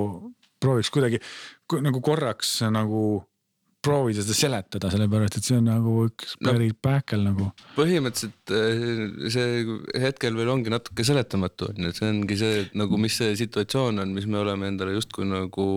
prooviks 0.59 0.91
kuidagi 0.91 1.21
nagu 1.81 2.01
korraks 2.01 2.61
nagu 2.71 3.23
proovida 3.85 4.23
seda 4.25 4.35
seletada, 4.35 4.89
sellepärast 4.91 5.37
et 5.39 5.47
see 5.47 5.57
on 5.59 5.67
nagu 5.69 5.93
üks 6.07 6.35
päris 6.43 6.73
no, 6.73 6.79
pähkel 6.87 7.23
nagu. 7.25 7.49
põhimõtteliselt 7.77 8.53
eh, 8.57 9.29
see 9.33 9.77
hetkel 10.01 10.37
veel 10.39 10.51
ongi 10.53 10.73
natuke 10.73 11.05
seletamatu 11.07 11.69
on 11.69 11.85
ju, 11.85 11.91
et 11.91 11.99
see 11.99 12.09
ongi 12.09 12.39
see 12.39 12.53
et 12.63 12.77
nagu, 12.79 12.99
mis 13.01 13.17
see 13.21 13.35
situatsioon 13.39 14.03
on, 14.03 14.15
mis 14.17 14.27
me 14.29 14.41
oleme 14.41 14.71
endale 14.71 14.95
justkui 14.97 15.27
nagu, 15.29 15.67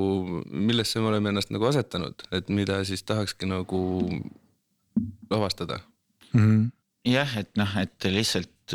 millesse 0.48 1.02
me 1.02 1.12
oleme 1.12 1.32
ennast 1.32 1.52
nagu 1.54 1.68
asetanud, 1.70 2.26
et 2.36 2.50
mida 2.52 2.80
siis 2.88 3.04
tahakski 3.06 3.50
nagu 3.50 3.82
avastada 5.30 5.80
mm. 6.32 6.40
-hmm. 6.40 6.64
jah, 7.12 7.36
et 7.44 7.52
noh, 7.60 7.76
et 7.84 8.10
lihtsalt. 8.16 8.74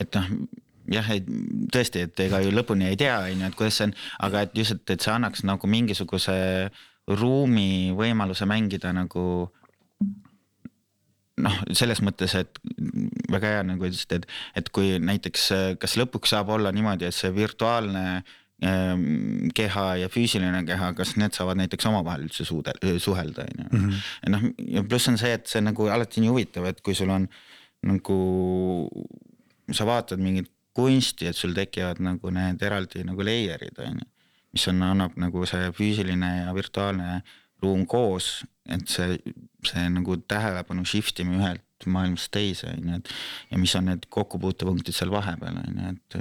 et 0.00 0.14
noh, 0.16 0.28
jah, 0.90 1.10
et 1.14 1.26
tõesti, 1.72 2.04
et 2.08 2.24
ega 2.26 2.42
ju 2.44 2.52
lõpuni 2.54 2.88
ei 2.90 2.98
tea, 3.00 3.16
on 3.28 3.44
ju, 3.44 3.50
et 3.50 3.58
kuidas 3.58 3.78
see 3.78 3.88
on, 3.88 3.94
aga 4.26 4.44
et 4.46 4.58
just, 4.58 4.76
et, 4.76 4.96
et 4.96 5.06
see 5.06 5.14
annaks 5.14 5.44
nagu 5.48 5.70
mingisuguse 5.70 6.36
ruumi 7.10 7.94
võimaluse 7.96 8.46
mängida 8.48 8.92
nagu 8.94 9.24
noh, 11.40 11.56
selles 11.76 12.02
mõttes, 12.04 12.34
et 12.38 12.60
väga 13.32 13.54
hea 13.54 13.64
nagu 13.70 13.86
ütlesite, 13.88 14.20
et, 14.20 14.28
et 14.60 14.68
kui 14.74 14.98
näiteks, 15.02 15.46
kas 15.80 15.96
lõpuks 16.00 16.34
saab 16.34 16.52
olla 16.56 16.72
niimoodi, 16.74 17.08
et 17.08 17.16
see 17.16 17.32
virtuaalne 17.34 18.04
ähm, 18.66 19.48
keha 19.56 19.86
ja 20.02 20.10
füüsiline 20.12 20.62
keha, 20.68 20.92
kas 20.98 21.14
need 21.20 21.36
saavad 21.36 21.60
näiteks 21.62 21.88
omavahel 21.90 22.26
üldse 22.28 22.46
suude, 22.48 22.74
suhelda, 23.02 23.46
on 23.48 23.64
ju. 23.64 23.68
Mhm. 23.70 23.98
noh, 24.34 24.46
ja 24.76 24.84
pluss 24.84 25.10
on 25.12 25.18
see, 25.20 25.32
et 25.38 25.48
see 25.50 25.64
nagu 25.64 25.88
alati 25.92 26.22
nii 26.22 26.32
huvitav, 26.32 26.68
et 26.70 26.84
kui 26.84 26.98
sul 26.98 27.12
on 27.14 27.28
nagu, 27.88 28.20
sa 29.72 29.86
vaatad 29.88 30.20
mingit 30.20 30.50
kunsti, 30.80 31.28
et 31.30 31.38
sul 31.38 31.54
tekivad 31.56 32.00
nagu 32.04 32.32
need 32.34 32.62
eraldi 32.66 33.04
nagu 33.06 33.26
layer'id 33.26 33.78
on 33.84 34.00
ju. 34.00 34.08
mis 34.50 34.66
on, 34.66 34.82
annab 34.82 35.14
nagu 35.20 35.44
see 35.46 35.68
füüsiline 35.76 36.30
ja 36.40 36.54
virtuaalne 36.56 37.20
ruum 37.62 37.84
koos, 37.86 38.40
et 38.66 38.88
see, 38.90 39.18
see 39.66 39.84
nagu 39.92 40.16
tähelepanu 40.30 40.82
shift 40.88 41.20
ime 41.22 41.36
ühelt 41.38 41.86
maailmast 41.86 42.32
teise 42.34 42.68
on 42.72 42.88
ju, 42.88 42.98
et. 43.00 43.10
ja 43.52 43.60
mis 43.60 43.74
on 43.78 43.86
need 43.88 44.06
kokkupuutepunktid 44.12 44.96
seal 44.96 45.12
vahepeal 45.12 45.60
on 45.62 45.78
ju, 45.78 45.92
et, 45.94 46.16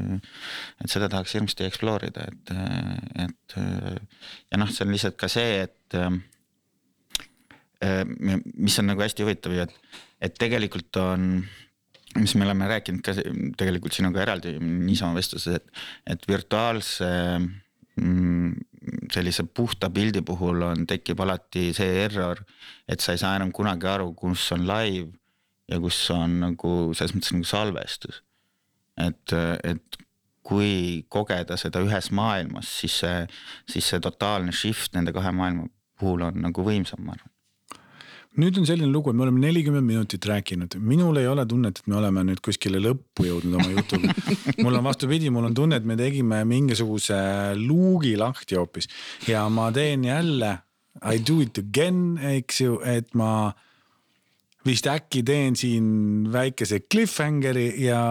et 0.83 0.93
seda 0.93 1.09
tahaks 1.11 1.35
hirmsasti 1.35 1.67
explore 1.67 2.11
ida, 2.11 2.27
et, 2.31 2.53
et. 3.25 3.57
ja 4.51 4.61
noh, 4.61 4.69
see 4.71 4.85
on 4.85 4.93
lihtsalt 4.93 5.17
ka 5.19 5.31
see, 5.31 5.63
et 5.65 5.99
mis 8.59 8.79
on 8.79 8.89
nagu 8.91 9.03
hästi 9.03 9.23
huvitav 9.23 9.55
ju, 9.55 9.65
et, 9.67 9.97
et 10.27 10.39
tegelikult 10.39 10.99
on 11.01 11.29
mis 12.17 12.35
me 12.35 12.45
oleme 12.47 12.67
rääkinud 12.69 13.03
ka 13.05 13.13
tegelikult 13.59 13.93
sinuga 13.93 14.23
eraldi 14.23 14.55
niisama 14.59 15.17
vestluses, 15.19 15.59
et, 15.59 15.81
et 16.09 16.27
virtuaalse 16.27 17.09
mm, 17.37 18.53
sellise 19.13 19.45
puhta 19.53 19.91
pildi 19.93 20.23
puhul 20.25 20.65
on, 20.71 20.85
tekib 20.89 21.21
alati 21.21 21.69
see 21.77 22.03
error, 22.05 22.41
et 22.89 23.03
sa 23.03 23.13
ei 23.13 23.21
saa 23.21 23.35
enam 23.37 23.53
kunagi 23.55 23.89
aru, 23.91 24.13
kus 24.17 24.47
on 24.55 24.65
live 24.69 25.11
ja 25.69 25.79
kus 25.81 26.01
on 26.15 26.39
nagu 26.47 26.75
selles 26.97 27.15
mõttes 27.15 27.35
nagu 27.35 27.49
salvestus. 27.49 28.23
et, 28.99 29.35
et 29.63 29.99
kui 30.49 31.05
kogeda 31.13 31.55
seda 31.61 31.79
ühes 31.85 32.09
maailmas, 32.15 32.71
siis 32.81 32.95
see, 33.03 33.17
siis 33.69 33.85
see 33.91 34.01
totaalne 34.01 34.51
shift 34.55 34.95
nende 34.97 35.13
kahe 35.13 35.31
maailma 35.35 35.67
puhul 35.99 36.25
on 36.25 36.41
nagu 36.41 36.65
võimsam, 36.65 37.03
ma 37.05 37.13
arvan 37.13 37.38
nüüd 38.37 38.59
on 38.61 38.67
selline 38.69 38.91
lugu, 38.93 39.11
et 39.11 39.17
me 39.17 39.25
oleme 39.25 39.41
nelikümmend 39.41 39.87
minutit 39.87 40.25
rääkinud, 40.29 40.77
minul 40.77 41.17
ei 41.17 41.27
ole 41.27 41.45
tunnet, 41.49 41.81
et 41.81 41.89
me 41.89 41.97
oleme 41.99 42.23
nüüd 42.27 42.41
kuskile 42.45 42.81
lõppu 42.83 43.25
jõudnud 43.25 43.57
oma 43.57 43.73
jutuga. 43.73 44.13
mul 44.63 44.79
on 44.79 44.85
vastupidi, 44.85 45.31
mul 45.33 45.49
on 45.49 45.57
tunne, 45.57 45.79
et 45.79 45.87
me 45.87 45.97
tegime 45.99 46.43
mingisuguse 46.47 47.19
luugi 47.59 48.15
lahti 48.19 48.59
hoopis 48.59 48.89
ja 49.27 49.47
ma 49.49 49.71
teen 49.75 50.05
jälle 50.07 50.57
I 50.99 51.19
do 51.19 51.39
it 51.41 51.57
again, 51.57 52.17
eks 52.17 52.61
ju, 52.61 52.79
et 52.83 53.13
ma 53.15 53.53
vist 54.67 54.87
äkki 54.91 55.21
teen 55.23 55.55
siin 55.55 56.27
väikese 56.33 56.81
cliffhangeri 56.91 57.85
ja 57.85 58.01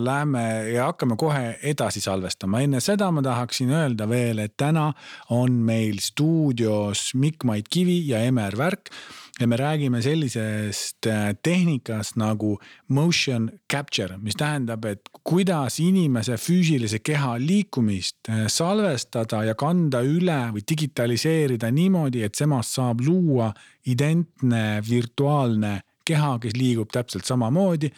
lähme 0.00 0.42
ja 0.72 0.88
hakkame 0.88 1.18
kohe 1.20 1.58
edasi 1.62 2.00
salvestama. 2.00 2.62
enne 2.64 2.80
seda 2.80 3.10
ma 3.12 3.22
tahaksin 3.22 3.70
öelda 3.70 4.08
veel, 4.08 4.40
et 4.40 4.56
täna 4.56 4.92
on 5.30 5.60
meil 5.68 6.00
stuudios 6.00 7.12
Mikk-Mait 7.14 7.68
Kivi 7.68 8.00
ja 8.08 8.22
Emer 8.24 8.56
Värk 8.56 8.90
ja 9.38 9.46
me 9.46 9.56
räägime 9.56 10.02
sellisest 10.02 11.06
äh, 11.06 11.30
tehnikast 11.42 12.16
nagu 12.16 12.56
motion 12.88 13.50
capture, 13.70 14.18
mis 14.18 14.36
tähendab, 14.38 14.84
et 14.84 15.08
kuidas 15.22 15.78
inimese 15.82 16.38
füüsilise 16.40 16.98
keha 17.04 17.36
liikumist 17.38 18.28
äh, 18.28 18.46
salvestada 18.50 19.44
ja 19.46 19.54
kanda 19.58 20.02
üle 20.02 20.40
või 20.54 20.64
digitaliseerida 20.68 21.70
niimoodi, 21.70 22.24
et 22.26 22.38
temast 22.38 22.78
saab 22.78 23.04
luua 23.06 23.52
identne 23.86 24.80
virtuaalne 24.88 25.78
keha, 26.08 26.38
kes 26.42 26.56
liigub 26.56 26.90
täpselt 26.92 27.28
samamoodi 27.28 27.92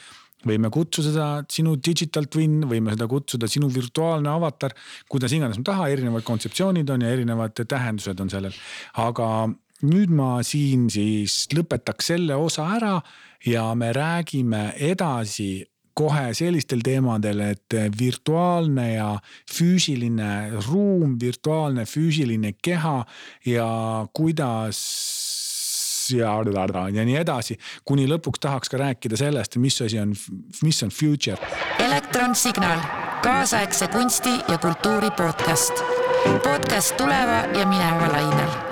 võime 0.47 0.71
kutsuda 0.73 1.11
seda 1.11 1.27
sinu 1.53 1.75
digital 1.77 2.25
twin, 2.33 2.63
võime 2.69 2.95
seda 2.95 3.09
kutsuda 3.11 3.49
sinu 3.51 3.69
virtuaalne 3.73 4.31
avatar, 4.33 4.73
kuidas 5.11 5.35
iganes 5.37 5.61
me 5.61 5.67
taha, 5.69 5.91
erinevad 5.93 6.25
kontseptsioonid 6.25 6.91
on 6.95 7.05
ja 7.05 7.11
erinevad 7.13 7.61
tähendused 7.61 8.21
on 8.25 8.33
sellel. 8.33 8.57
aga 9.05 9.27
nüüd 9.87 10.13
ma 10.13 10.41
siin 10.47 10.89
siis 10.93 11.47
lõpetaks 11.55 12.13
selle 12.13 12.37
osa 12.37 12.67
ära 12.77 12.95
ja 13.47 13.71
me 13.75 13.93
räägime 13.97 14.71
edasi 14.77 15.65
kohe 16.01 16.31
sellistel 16.37 16.81
teemadel, 16.85 17.43
et 17.53 17.77
virtuaalne 17.99 18.87
ja 18.95 19.09
füüsiline 19.53 20.63
ruum, 20.69 21.19
virtuaalne 21.21 21.85
füüsiline 21.89 22.55
keha 22.63 23.03
ja 23.47 23.69
kuidas 24.15 24.81
ja, 26.15 26.33
ja 26.95 27.05
nii 27.05 27.19
edasi, 27.21 27.59
kuni 27.85 28.09
lõpuks 28.11 28.43
tahaks 28.43 28.73
ka 28.73 28.81
rääkida 28.81 29.19
sellest, 29.21 29.59
mis 29.63 29.79
asi 29.83 30.01
on, 30.01 30.15
mis 30.63 30.83
on 30.87 30.91
future. 30.95 31.39
elektronsignaal, 31.79 32.83
kaasaegse 33.23 33.89
kunsti 33.93 34.35
ja 34.49 34.59
kultuuri 34.59 35.11
podcast. 35.11 35.85
podcast 36.45 36.97
tuleva 36.97 37.45
ja 37.55 37.67
mineva 37.67 38.11
lainel 38.13 38.70